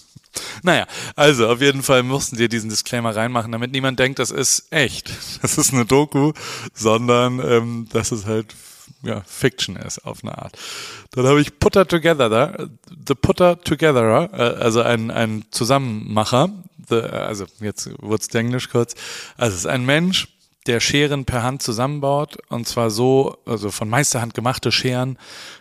naja, 0.62 0.86
also 1.16 1.48
auf 1.48 1.60
jeden 1.60 1.82
Fall 1.82 2.02
mussten 2.02 2.36
sie 2.36 2.48
diesen 2.48 2.70
Disclaimer 2.70 3.14
reinmachen, 3.14 3.52
damit 3.52 3.72
niemand 3.72 3.98
denkt, 3.98 4.18
das 4.18 4.30
ist 4.30 4.66
echt. 4.70 5.10
Das 5.42 5.56
ist 5.56 5.72
eine 5.72 5.86
Doku, 5.86 6.32
sondern 6.74 7.40
ähm, 7.40 7.88
dass 7.92 8.12
es 8.12 8.26
halt 8.26 8.54
ja, 9.02 9.22
Fiction 9.26 9.76
ist 9.76 10.04
auf 10.04 10.22
eine 10.22 10.36
Art. 10.36 10.56
Dann 11.12 11.26
habe 11.26 11.40
ich 11.40 11.58
Putter 11.58 11.86
Together 11.86 12.68
The 13.06 13.14
Putter 13.14 13.60
Together, 13.60 14.28
äh, 14.32 14.62
also 14.62 14.82
ein, 14.82 15.10
ein 15.10 15.44
Zusammenmacher, 15.50 16.50
the, 16.88 16.96
also 16.96 17.46
jetzt 17.60 17.90
wird's 18.02 18.28
Englisch 18.34 18.68
kurz, 18.68 18.94
also 19.36 19.54
es 19.54 19.60
ist 19.60 19.66
ein 19.66 19.86
Mensch, 19.86 20.28
der 20.66 20.80
Scheren 20.80 21.24
per 21.24 21.42
Hand 21.42 21.62
zusammenbaut 21.62 22.36
und 22.48 22.68
zwar 22.68 22.90
so, 22.90 23.38
also 23.46 23.70
von 23.70 23.88
Meisterhand 23.88 24.34
gemachte 24.34 24.70
Scheren. 24.70 25.18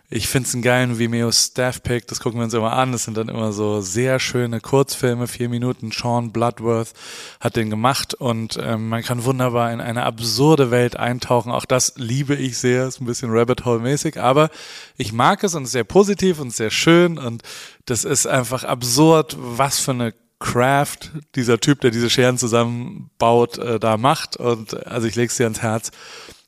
Ich 0.10 0.28
finde 0.28 0.48
es 0.48 0.54
einen 0.54 0.64
geilen 0.64 1.00
Vimeo 1.00 1.32
Staff 1.32 1.84
Pick, 1.84 2.08
das 2.08 2.20
gucken 2.20 2.40
wir 2.40 2.44
uns 2.44 2.54
immer 2.54 2.74
an. 2.74 2.92
Das 2.92 3.06
sind 3.06 3.16
dann 3.16 3.30
immer 3.30 3.54
so 3.54 3.80
sehr 3.80 4.20
schöne 4.20 4.60
Kurzfilme, 4.60 5.28
vier 5.28 5.48
Minuten. 5.48 5.92
Sean 5.92 6.32
Bloodworth 6.32 6.94
hat 7.40 7.56
den 7.56 7.70
gemacht 7.70 8.14
und 8.14 8.60
ähm, 8.62 8.90
man 8.90 9.04
kann 9.04 9.24
wunderbar 9.24 9.72
in 9.72 9.80
eine 9.80 10.04
absurde 10.04 10.72
Welt 10.72 10.98
eintauchen. 10.98 11.52
Auch 11.52 11.66
das 11.66 11.94
liebe 11.96 12.36
ich 12.36 12.58
sehr, 12.58 12.88
ist 12.88 13.00
ein 13.00 13.06
bisschen 13.06 13.30
Rabbit 13.32 13.64
Hole 13.66 13.80
mäßig, 13.80 14.20
aber 14.20 14.50
ich 14.98 15.14
mag 15.14 15.44
es 15.44 15.56
und 15.56 15.66
sehr 15.66 15.86
positiv 15.86 16.40
und 16.40 16.54
sehr 16.54 16.72
schön 16.72 17.18
und 17.18 17.44
das 17.86 18.04
ist 18.04 18.26
einfach 18.26 18.64
absurd, 18.66 19.38
was 19.40 19.80
für 19.80 19.92
eine 19.92 20.14
Craft 20.40 21.12
dieser 21.36 21.60
Typ, 21.60 21.82
der 21.82 21.92
diese 21.92 22.10
Scheren 22.10 22.38
zusammenbaut, 22.38 23.58
äh, 23.58 23.80
da 23.80 23.98
macht. 23.98 24.38
Und 24.38 24.88
also 24.88 25.08
ich 25.08 25.16
leg's 25.16 25.38
dir 25.38 25.44
ans 25.44 25.62
Herz. 25.62 25.92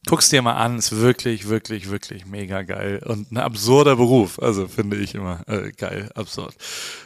Guck's 0.07 0.29
dir 0.29 0.41
mal 0.41 0.53
an, 0.53 0.79
ist 0.79 0.97
wirklich, 0.97 1.47
wirklich, 1.47 1.91
wirklich 1.91 2.25
mega 2.25 2.63
geil 2.63 3.03
und 3.05 3.31
ein 3.31 3.37
absurder 3.37 3.95
Beruf. 3.95 4.39
Also 4.41 4.67
finde 4.67 4.97
ich 4.97 5.13
immer 5.13 5.41
äh, 5.47 5.71
geil, 5.73 6.09
absurd. 6.15 6.55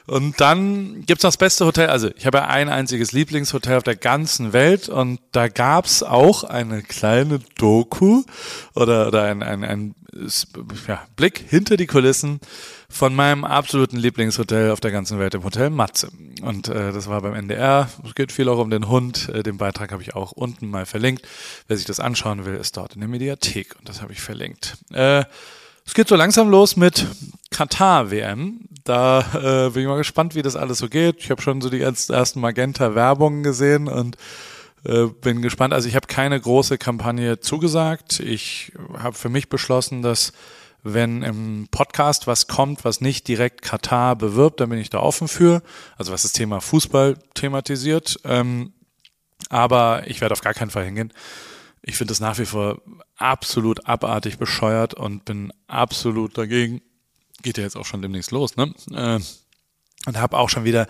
Und 0.07 0.39
dann 0.39 1.03
gibt's 1.05 1.23
noch 1.23 1.27
das 1.27 1.37
beste 1.37 1.65
Hotel. 1.65 1.89
Also 1.89 2.09
ich 2.15 2.25
habe 2.25 2.37
ja 2.37 2.45
ein 2.45 2.69
einziges 2.69 3.11
Lieblingshotel 3.11 3.75
auf 3.75 3.83
der 3.83 3.97
ganzen 3.97 4.53
Welt 4.53 4.87
und 4.87 5.19
da 5.33 5.49
gab's 5.49 6.03
auch 6.03 6.45
eine 6.45 6.83
kleine 6.83 7.41
Doku 7.57 8.23
oder, 8.75 9.07
oder 9.07 9.23
ein, 9.23 9.43
ein, 9.43 9.65
ein 9.65 9.95
ja, 10.87 11.05
Blick 11.17 11.43
hinter 11.49 11.75
die 11.75 11.87
Kulissen 11.87 12.39
von 12.89 13.15
meinem 13.15 13.43
absoluten 13.43 13.97
Lieblingshotel 13.97 14.71
auf 14.71 14.79
der 14.79 14.91
ganzen 14.91 15.19
Welt, 15.19 15.33
dem 15.33 15.43
Hotel 15.43 15.69
Matze. 15.69 16.09
Und 16.41 16.67
äh, 16.67 16.91
das 16.91 17.07
war 17.07 17.21
beim 17.21 17.33
NDR. 17.33 17.89
Es 18.05 18.15
geht 18.15 18.31
viel 18.31 18.49
auch 18.49 18.59
um 18.59 18.69
den 18.69 18.87
Hund. 18.87 19.29
Äh, 19.29 19.43
den 19.43 19.57
Beitrag 19.57 19.91
habe 19.91 20.01
ich 20.01 20.15
auch 20.15 20.31
unten 20.31 20.69
mal 20.69 20.85
verlinkt. 20.85 21.27
Wer 21.67 21.77
sich 21.77 21.85
das 21.85 21.99
anschauen 21.99 22.45
will, 22.45 22.55
ist 22.55 22.77
dort 22.77 22.93
in 22.93 23.01
der 23.01 23.09
Mediathek 23.09 23.75
und 23.77 23.89
das 23.89 24.01
habe 24.01 24.13
ich 24.13 24.21
verlinkt. 24.21 24.77
Äh, 24.93 25.23
es 25.85 25.93
geht 25.93 26.07
so 26.07 26.15
langsam 26.15 26.49
los 26.49 26.75
mit 26.77 27.05
Katar-WM. 27.51 28.61
Da 28.83 29.19
äh, 29.67 29.69
bin 29.69 29.83
ich 29.83 29.87
mal 29.87 29.97
gespannt, 29.97 30.35
wie 30.35 30.41
das 30.41 30.55
alles 30.55 30.79
so 30.79 30.89
geht. 30.89 31.17
Ich 31.19 31.29
habe 31.29 31.41
schon 31.41 31.61
so 31.61 31.69
die 31.69 31.81
ersten 31.81 32.39
Magenta-Werbungen 32.39 33.43
gesehen 33.43 33.87
und 33.87 34.17
äh, 34.83 35.05
bin 35.05 35.41
gespannt. 35.41 35.73
Also 35.73 35.87
ich 35.87 35.95
habe 35.95 36.07
keine 36.07 36.39
große 36.39 36.77
Kampagne 36.77 37.39
zugesagt. 37.39 38.19
Ich 38.19 38.71
habe 38.97 39.15
für 39.15 39.29
mich 39.29 39.49
beschlossen, 39.49 40.01
dass 40.01 40.33
wenn 40.85 41.23
im 41.23 41.67
Podcast 41.71 42.27
was 42.27 42.45
kommt, 42.45 42.85
was 42.85 43.01
nicht 43.01 43.27
direkt 43.27 43.63
Katar 43.63 44.15
bewirbt, 44.15 44.59
dann 44.59 44.69
bin 44.69 44.77
ich 44.77 44.91
da 44.91 44.99
offen 44.99 45.27
für. 45.27 45.63
Also 45.97 46.13
was 46.13 46.21
das 46.21 46.31
Thema 46.31 46.61
Fußball 46.61 47.17
thematisiert. 47.33 48.19
Ähm, 48.23 48.71
Aber 49.49 50.03
ich 50.05 50.21
werde 50.21 50.33
auf 50.33 50.41
gar 50.41 50.53
keinen 50.53 50.69
Fall 50.69 50.85
hingehen. 50.85 51.11
Ich 51.81 51.97
finde 51.97 52.13
es 52.13 52.19
nach 52.19 52.37
wie 52.37 52.45
vor 52.45 52.81
absolut 53.17 53.87
abartig 53.87 54.37
bescheuert 54.37 54.93
und 54.93 55.25
bin 55.25 55.51
absolut 55.67 56.37
dagegen. 56.37 56.81
Geht 57.41 57.57
ja 57.57 57.63
jetzt 57.63 57.77
auch 57.77 57.85
schon 57.85 58.01
demnächst 58.03 58.31
los, 58.31 58.55
ne? 58.55 58.73
Äh, 58.91 59.19
und 60.07 60.17
habe 60.17 60.37
auch 60.37 60.49
schon 60.49 60.65
wieder 60.65 60.85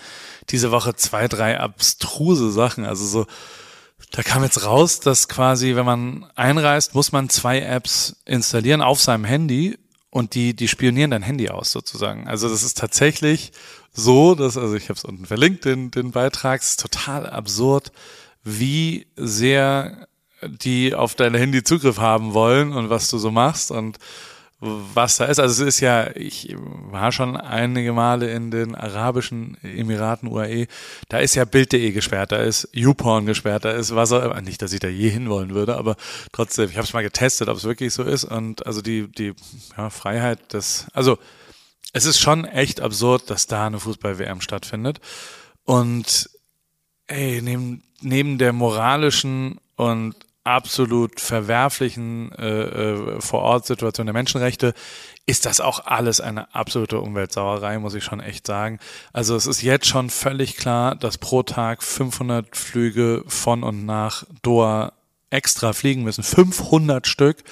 diese 0.50 0.72
Woche 0.72 0.96
zwei, 0.96 1.30
drei 1.30 1.58
abstruse 1.58 2.52
Sachen. 2.52 2.84
Also 2.84 3.06
so, 3.06 3.26
da 4.12 4.24
kam 4.24 4.44
jetzt 4.44 4.66
raus, 4.66 5.00
dass 5.00 5.30
quasi, 5.30 5.76
wenn 5.76 5.86
man 5.86 6.26
einreist, 6.36 6.96
muss 6.96 7.14
man 7.14 7.30
zwei 7.30 7.62
Apps 7.62 8.18
installieren 8.26 8.82
auf 8.82 9.02
seinem 9.02 9.24
Handy 9.24 9.78
und 10.16 10.34
die, 10.34 10.56
die 10.56 10.70
spionieren 10.70 11.12
dein 11.12 11.24
Handy 11.24 11.50
aus 11.50 11.74
sozusagen. 11.74 12.26
Also 12.26 12.48
das 12.48 12.64
ist 12.64 12.78
tatsächlich 12.78 13.52
so, 13.92 14.34
dass, 14.34 14.56
also 14.56 14.74
ich 14.74 14.86
habe 14.86 14.94
es 14.94 15.04
unten 15.04 15.26
verlinkt, 15.26 15.66
den, 15.66 15.92
den 15.92 16.12
Beitrag, 16.12 16.62
es 16.62 16.70
ist 16.70 16.80
total 16.80 17.30
absurd, 17.30 17.92
wie 18.42 19.08
sehr 19.18 20.08
die 20.42 20.96
auf 20.96 21.16
dein 21.16 21.34
Handy 21.34 21.66
Zugriff 21.66 21.98
haben 21.98 22.34
wollen 22.34 22.72
und 22.72 22.90
was 22.90 23.10
du 23.10 23.18
so 23.18 23.30
machst 23.30 23.72
und 23.72 23.98
was 24.60 25.18
da 25.18 25.26
ist. 25.26 25.40
Also 25.40 25.64
es 25.64 25.76
ist 25.76 25.80
ja, 25.82 26.16
ich 26.16 26.56
war 26.58 27.12
schon 27.12 27.36
einige 27.36 27.94
Male 27.94 28.32
in 28.32 28.52
den 28.52 28.74
arabischen 28.74 29.58
Emiraten, 29.64 30.30
UAE, 30.30 30.68
da 31.10 31.20
ist 31.20 31.36
ja 31.36 31.46
Bild.de 31.46 31.92
gesperrt, 31.92 32.32
da 32.32 32.38
ist 32.38 32.70
YouPorn 32.72 33.26
gesperrt, 33.26 33.66
da 33.66 33.72
ist 33.72 33.96
was 33.96 34.12
auch 34.12 34.24
immer. 34.24 34.42
Nicht, 34.42 34.62
dass 34.62 34.74
ich 34.74 34.80
da 34.80 34.88
je 34.88 35.10
hinwollen 35.10 35.54
würde, 35.54 35.76
aber 35.78 35.96
trotzdem, 36.32 36.70
ich 36.70 36.78
habe 36.78 36.86
es 36.86 36.94
mal 36.94 37.04
getestet, 37.04 37.50
ob 37.50 37.58
es 37.58 37.64
wirklich 37.66 37.94
so 37.94 38.04
ist. 38.04 38.24
Und 38.24 38.66
also 38.66 38.82
die, 38.82 39.08
die 39.12 39.34
ja, 39.78 39.90
Freiheit 39.90 40.54
des, 40.54 40.88
also 40.94 41.18
es 41.94 42.06
ist 42.06 42.20
schon 42.20 42.46
echt 42.46 42.82
absurd, 42.82 43.30
dass 43.30 43.48
da 43.48 43.68
eine 43.68 43.80
Fußball-WM 43.80 44.42
stattfindet. 44.42 45.00
Und 45.64 46.30
ey, 47.08 47.42
neben, 47.42 47.84
neben 48.02 48.38
der 48.38 48.54
moralischen 48.54 49.60
und 49.76 50.16
absolut 50.46 51.20
verwerflichen 51.20 52.32
äh, 52.34 52.62
äh, 52.62 53.22
Vor-Ort-Situation 53.22 54.06
der 54.06 54.14
Menschenrechte 54.14 54.74
ist 55.26 55.46
das 55.46 55.60
auch 55.60 55.86
alles 55.86 56.22
eine 56.22 56.54
absolute 56.54 57.00
Umweltsauerei, 57.00 57.80
muss 57.80 57.96
ich 57.96 58.04
schon 58.04 58.20
echt 58.20 58.46
sagen. 58.46 58.80
Also 59.12 59.36
es 59.36 59.48
ist 59.48 59.64
jetzt 59.64 59.88
schon 59.88 60.10
völlig 60.12 60.56
klar, 60.56 60.96
dass 60.96 61.18
pro 61.18 61.42
Tag 61.42 61.82
500 61.82 62.56
Flüge 62.56 63.24
von 63.28 63.64
und 63.64 63.86
nach 63.86 64.24
Doha 64.44 64.94
extra 65.32 65.74
fliegen 65.74 66.04
müssen. 66.04 66.24
500 66.24 67.08
Stück, 67.08 67.44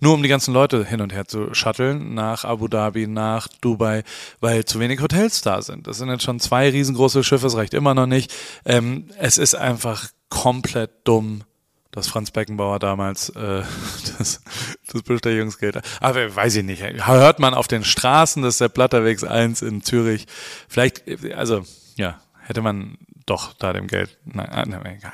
nur 0.00 0.14
um 0.14 0.22
die 0.22 0.28
ganzen 0.28 0.52
Leute 0.52 0.84
hin 0.84 1.00
und 1.00 1.12
her 1.12 1.26
zu 1.26 1.54
shutteln, 1.54 2.14
nach 2.14 2.44
Abu 2.44 2.66
Dhabi, 2.66 3.06
nach 3.06 3.46
Dubai, 3.60 4.02
weil 4.40 4.64
zu 4.64 4.80
wenig 4.80 5.00
Hotels 5.00 5.40
da 5.40 5.62
sind. 5.62 5.86
Das 5.86 5.98
sind 5.98 6.08
jetzt 6.08 6.24
schon 6.24 6.40
zwei 6.40 6.68
riesengroße 6.68 7.22
Schiffe, 7.22 7.46
es 7.46 7.56
reicht 7.56 7.74
immer 7.74 7.94
noch 7.94 8.06
nicht. 8.06 8.34
Ähm, 8.64 9.06
es 9.18 9.38
ist 9.38 9.54
einfach 9.54 10.08
komplett 10.28 10.90
dumm 11.04 11.44
dass 11.92 12.08
Franz 12.08 12.30
Beckenbauer 12.30 12.78
damals 12.78 13.30
äh, 13.30 13.62
das, 14.18 14.42
das 14.92 15.02
Bestechungsgeld. 15.02 15.80
Aber 16.00 16.34
weiß 16.34 16.56
ich 16.56 16.64
nicht. 16.64 16.82
Hört 16.82 17.40
man 17.40 17.54
auf 17.54 17.68
den 17.68 17.84
Straßen 17.84 18.42
des 18.42 18.58
Sepp 18.58 18.74
Blatterwegs 18.74 19.24
1 19.24 19.62
in 19.62 19.82
Zürich. 19.82 20.26
Vielleicht, 20.68 21.02
also 21.34 21.64
ja, 21.96 22.20
hätte 22.40 22.62
man 22.62 22.98
doch 23.26 23.52
da 23.54 23.72
dem 23.72 23.86
Geld. 23.86 24.18
Nein, 24.24 24.48
ah, 24.50 24.64
nein 24.66 24.98
egal. 24.98 25.12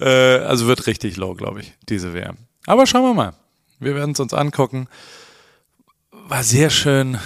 Äh, 0.00 0.44
also 0.44 0.66
wird 0.66 0.86
richtig 0.86 1.16
low, 1.16 1.34
glaube 1.34 1.60
ich, 1.60 1.72
diese 1.88 2.14
WM. 2.14 2.36
Aber 2.66 2.86
schauen 2.86 3.02
wir 3.02 3.14
mal. 3.14 3.34
Wir 3.78 3.94
werden 3.94 4.12
es 4.12 4.20
uns 4.20 4.34
angucken. 4.34 4.88
War 6.10 6.42
sehr 6.42 6.70
schön. 6.70 7.18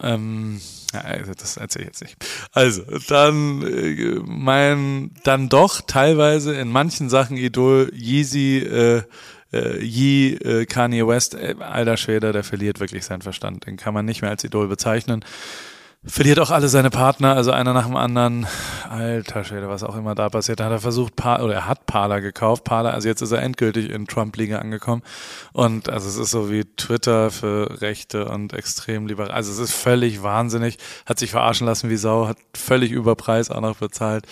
Ähm, 0.00 0.60
also 1.00 1.32
das 1.34 1.56
erzähle 1.56 1.84
ich 1.84 1.88
jetzt 1.88 2.02
nicht. 2.02 2.16
Also, 2.52 2.82
dann 3.08 3.62
äh, 3.62 4.20
mein 4.24 5.10
dann 5.24 5.48
doch 5.48 5.80
teilweise 5.80 6.54
in 6.54 6.68
manchen 6.68 7.08
Sachen 7.08 7.36
Idol 7.36 7.90
Yeezy 7.94 8.58
äh, 8.58 9.02
äh, 9.52 9.82
Yee 9.82 10.34
äh, 10.34 10.66
Kanye 10.66 11.06
West, 11.06 11.34
äh, 11.34 11.54
alter 11.58 11.96
Schwede, 11.96 12.32
der 12.32 12.44
verliert 12.44 12.80
wirklich 12.80 13.04
seinen 13.04 13.22
Verstand. 13.22 13.66
Den 13.66 13.76
kann 13.76 13.94
man 13.94 14.04
nicht 14.04 14.22
mehr 14.22 14.30
als 14.30 14.44
Idol 14.44 14.68
bezeichnen 14.68 15.24
verliert 16.06 16.38
auch 16.38 16.50
alle 16.50 16.68
seine 16.68 16.90
Partner, 16.90 17.34
also 17.34 17.50
einer 17.50 17.72
nach 17.72 17.86
dem 17.86 17.96
anderen. 17.96 18.46
Alter 18.88 19.44
Schwede, 19.44 19.68
was 19.68 19.82
auch 19.82 19.96
immer 19.96 20.14
da 20.14 20.28
passiert. 20.28 20.60
Da 20.60 20.66
hat 20.66 20.72
er 20.72 20.80
versucht, 20.80 21.16
pa 21.16 21.42
oder 21.42 21.54
er 21.54 21.66
hat 21.66 21.86
Parler 21.86 22.20
gekauft. 22.20 22.64
Parler, 22.64 22.94
also 22.94 23.08
jetzt 23.08 23.20
ist 23.20 23.32
er 23.32 23.42
endgültig 23.42 23.90
in 23.90 24.06
Trump-Liga 24.06 24.58
angekommen. 24.58 25.02
Und 25.52 25.88
also 25.88 26.08
es 26.08 26.16
ist 26.16 26.30
so 26.30 26.50
wie 26.50 26.64
Twitter 26.64 27.30
für 27.30 27.80
Rechte 27.80 28.26
und 28.26 28.52
extrem 28.52 29.06
liberal. 29.06 29.30
Also 29.30 29.50
es 29.50 29.58
ist 29.58 29.74
völlig 29.74 30.22
wahnsinnig. 30.22 30.78
Hat 31.04 31.18
sich 31.18 31.30
verarschen 31.30 31.66
lassen 31.66 31.90
wie 31.90 31.96
Sau, 31.96 32.28
hat 32.28 32.38
völlig 32.54 32.92
über 32.92 33.16
Preis 33.16 33.50
auch 33.50 33.60
noch 33.60 33.76
bezahlt. 33.76 34.26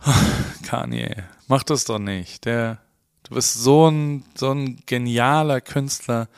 Kanye, 0.64 1.24
mach 1.48 1.62
das 1.62 1.84
doch 1.84 1.98
nicht. 1.98 2.44
Der, 2.46 2.78
du 3.28 3.34
bist 3.34 3.54
so 3.54 3.88
ein, 3.88 4.24
so 4.34 4.52
ein 4.52 4.82
genialer 4.86 5.60
Künstler, 5.60 6.28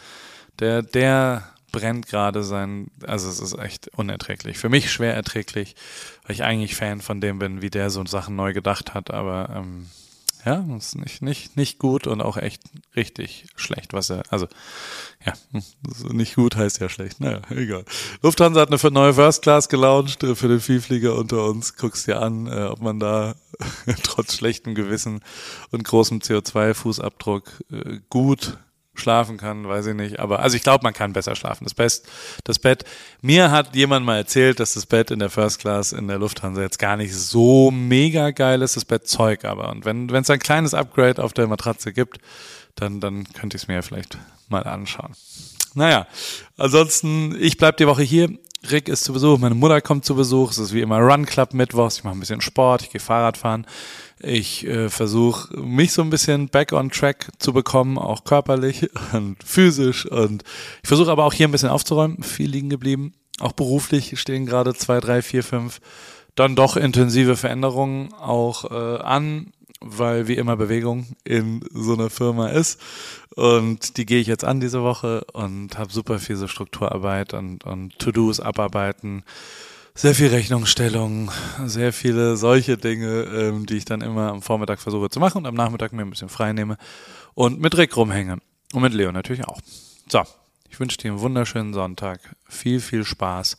der, 0.58 0.82
der 0.82 1.44
brennt 1.76 2.06
gerade 2.06 2.42
sein, 2.42 2.90
also 3.06 3.28
es 3.28 3.38
ist 3.38 3.58
echt 3.58 3.88
unerträglich. 3.88 4.56
Für 4.56 4.70
mich 4.70 4.90
schwer 4.90 5.14
erträglich, 5.14 5.76
weil 6.24 6.34
ich 6.34 6.42
eigentlich 6.42 6.74
Fan 6.74 7.02
von 7.02 7.20
dem 7.20 7.38
bin, 7.38 7.60
wie 7.60 7.68
der 7.68 7.90
so 7.90 8.04
Sachen 8.06 8.34
neu 8.34 8.54
gedacht 8.54 8.94
hat, 8.94 9.10
aber 9.10 9.50
ähm, 9.54 9.86
ja, 10.46 10.64
ist 10.78 10.96
nicht, 10.96 11.20
nicht, 11.20 11.58
nicht 11.58 11.78
gut 11.78 12.06
und 12.06 12.22
auch 12.22 12.38
echt 12.38 12.62
richtig 12.94 13.44
schlecht, 13.56 13.92
was 13.92 14.08
er, 14.08 14.22
also, 14.30 14.48
ja, 15.26 15.34
nicht 16.10 16.36
gut 16.36 16.56
heißt 16.56 16.80
ja 16.80 16.88
schlecht, 16.88 17.20
naja, 17.20 17.42
egal. 17.50 17.84
Lufthansa 18.22 18.62
hat 18.62 18.72
eine 18.72 18.92
neue 18.92 19.12
First 19.12 19.42
Class 19.42 19.68
gelauncht 19.68 20.22
äh, 20.22 20.34
für 20.34 20.48
den 20.48 20.60
Vielflieger 20.60 21.14
unter 21.14 21.44
uns. 21.44 21.76
Guckst 21.76 22.06
dir 22.06 22.22
an, 22.22 22.46
äh, 22.46 22.68
ob 22.70 22.80
man 22.80 23.00
da 23.00 23.34
trotz 24.02 24.36
schlechtem 24.36 24.74
Gewissen 24.74 25.20
und 25.72 25.84
großem 25.84 26.20
CO2-Fußabdruck 26.20 27.42
äh, 27.70 27.98
gut 28.08 28.56
schlafen 29.00 29.36
kann, 29.36 29.66
weiß 29.66 29.86
ich 29.86 29.94
nicht. 29.94 30.20
Aber 30.20 30.40
also 30.40 30.56
ich 30.56 30.62
glaube, 30.62 30.82
man 30.84 30.92
kann 30.92 31.12
besser 31.12 31.34
schlafen. 31.34 31.64
Das 31.64 31.74
Best, 31.74 32.06
das 32.44 32.58
Bett. 32.58 32.84
Mir 33.22 33.50
hat 33.50 33.74
jemand 33.74 34.06
mal 34.06 34.16
erzählt, 34.16 34.60
dass 34.60 34.74
das 34.74 34.86
Bett 34.86 35.10
in 35.10 35.18
der 35.18 35.30
First 35.30 35.60
Class 35.60 35.92
in 35.92 36.08
der 36.08 36.18
Lufthansa 36.18 36.62
jetzt 36.62 36.78
gar 36.78 36.96
nicht 36.96 37.14
so 37.14 37.70
mega 37.70 38.30
geil 38.30 38.62
ist. 38.62 38.76
Das 38.76 38.84
Bett 38.84 39.06
Zeug 39.06 39.44
aber. 39.44 39.70
Und 39.70 39.84
wenn 39.84 40.10
wenn 40.10 40.22
es 40.22 40.30
ein 40.30 40.38
kleines 40.38 40.74
Upgrade 40.74 41.22
auf 41.22 41.32
der 41.32 41.46
Matratze 41.46 41.92
gibt, 41.92 42.18
dann 42.74 43.00
dann 43.00 43.24
könnte 43.32 43.56
ich 43.56 43.64
es 43.64 43.68
mir 43.68 43.82
vielleicht 43.82 44.18
mal 44.48 44.64
anschauen. 44.64 45.12
Naja, 45.74 46.06
ansonsten, 46.56 47.36
ich 47.38 47.58
bleib 47.58 47.76
die 47.76 47.86
Woche 47.86 48.02
hier. 48.02 48.30
Rick 48.70 48.88
ist 48.88 49.04
zu 49.04 49.12
Besuch, 49.12 49.38
meine 49.38 49.54
Mutter 49.54 49.80
kommt 49.80 50.04
zu 50.04 50.14
Besuch. 50.14 50.50
Es 50.50 50.58
ist 50.58 50.72
wie 50.72 50.80
immer 50.80 50.98
Run 50.98 51.26
Club 51.26 51.54
Mittwochs. 51.54 51.98
Ich 51.98 52.04
mache 52.04 52.16
ein 52.16 52.20
bisschen 52.20 52.40
Sport, 52.40 52.82
ich 52.82 52.90
gehe 52.90 53.00
Fahrrad 53.00 53.36
fahren. 53.36 53.66
Ich 54.18 54.66
äh, 54.66 54.88
versuche 54.88 55.56
mich 55.60 55.92
so 55.92 56.02
ein 56.02 56.10
bisschen 56.10 56.48
back 56.48 56.72
on 56.72 56.90
track 56.90 57.28
zu 57.38 57.52
bekommen, 57.52 57.98
auch 57.98 58.24
körperlich 58.24 58.88
und 59.12 59.36
physisch. 59.44 60.06
Und 60.06 60.42
ich 60.82 60.88
versuche 60.88 61.10
aber 61.10 61.24
auch 61.24 61.32
hier 61.32 61.46
ein 61.46 61.52
bisschen 61.52 61.68
aufzuräumen. 61.68 62.22
Viel 62.22 62.50
liegen 62.50 62.70
geblieben. 62.70 63.14
Auch 63.38 63.52
beruflich 63.52 64.18
stehen 64.18 64.46
gerade 64.46 64.74
zwei, 64.74 65.00
drei, 65.00 65.22
vier, 65.22 65.44
fünf 65.44 65.80
dann 66.36 66.54
doch 66.54 66.76
intensive 66.76 67.36
Veränderungen 67.36 68.12
auch 68.12 68.70
äh, 68.70 68.98
an, 69.02 69.52
weil 69.80 70.28
wie 70.28 70.36
immer 70.36 70.56
Bewegung 70.56 71.06
in 71.24 71.64
so 71.72 71.94
einer 71.94 72.10
Firma 72.10 72.48
ist. 72.48 72.80
Und 73.36 73.96
die 73.96 74.06
gehe 74.06 74.20
ich 74.20 74.26
jetzt 74.26 74.44
an 74.44 74.58
diese 74.58 74.82
Woche 74.82 75.24
und 75.32 75.78
habe 75.78 75.92
super 75.92 76.18
viel 76.18 76.36
so 76.36 76.48
Strukturarbeit 76.48 77.32
und, 77.34 77.64
und 77.64 77.98
To-Dos 77.98 78.40
abarbeiten 78.40 79.22
sehr 79.96 80.14
viel 80.14 80.28
Rechnungsstellung, 80.28 81.30
sehr 81.64 81.92
viele 81.92 82.36
solche 82.36 82.76
Dinge, 82.76 83.22
ähm, 83.22 83.64
die 83.64 83.78
ich 83.78 83.86
dann 83.86 84.02
immer 84.02 84.30
am 84.30 84.42
Vormittag 84.42 84.78
versuche 84.78 85.08
zu 85.08 85.18
machen 85.18 85.38
und 85.38 85.46
am 85.46 85.54
Nachmittag 85.54 85.92
mir 85.94 86.02
ein 86.02 86.10
bisschen 86.10 86.28
frei 86.28 86.52
nehme 86.52 86.76
und 87.34 87.60
mit 87.60 87.76
Rick 87.76 87.96
rumhänge. 87.96 88.38
Und 88.74 88.82
mit 88.82 88.92
Leo 88.92 89.10
natürlich 89.10 89.46
auch. 89.46 89.58
So, 90.08 90.22
ich 90.68 90.78
wünsche 90.78 90.98
dir 90.98 91.12
einen 91.12 91.20
wunderschönen 91.20 91.72
Sonntag. 91.72 92.20
Viel, 92.46 92.80
viel 92.80 93.04
Spaß. 93.04 93.56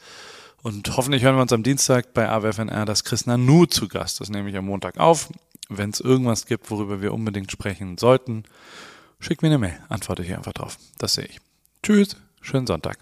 Und 0.61 0.95
hoffentlich 0.95 1.23
hören 1.23 1.35
wir 1.35 1.41
uns 1.41 1.53
am 1.53 1.63
Dienstag 1.63 2.13
bei 2.13 2.29
AWFNR 2.29 2.85
das 2.85 3.03
Chris 3.03 3.25
Nanu 3.25 3.65
zu 3.65 3.87
Gast. 3.87 4.21
Das 4.21 4.29
nehme 4.29 4.49
ich 4.49 4.57
am 4.57 4.65
Montag 4.65 4.99
auf. 4.99 5.29
Wenn 5.69 5.89
es 5.89 5.99
irgendwas 5.99 6.45
gibt, 6.45 6.69
worüber 6.69 7.01
wir 7.01 7.13
unbedingt 7.13 7.51
sprechen 7.51 7.97
sollten, 7.97 8.43
schick 9.19 9.41
mir 9.41 9.49
eine 9.49 9.57
Mail. 9.57 9.79
Antworte 9.89 10.23
ich 10.23 10.33
einfach 10.33 10.53
drauf. 10.53 10.77
Das 10.97 11.13
sehe 11.13 11.25
ich. 11.25 11.39
Tschüss. 11.83 12.15
Schönen 12.41 12.67
Sonntag. 12.67 12.97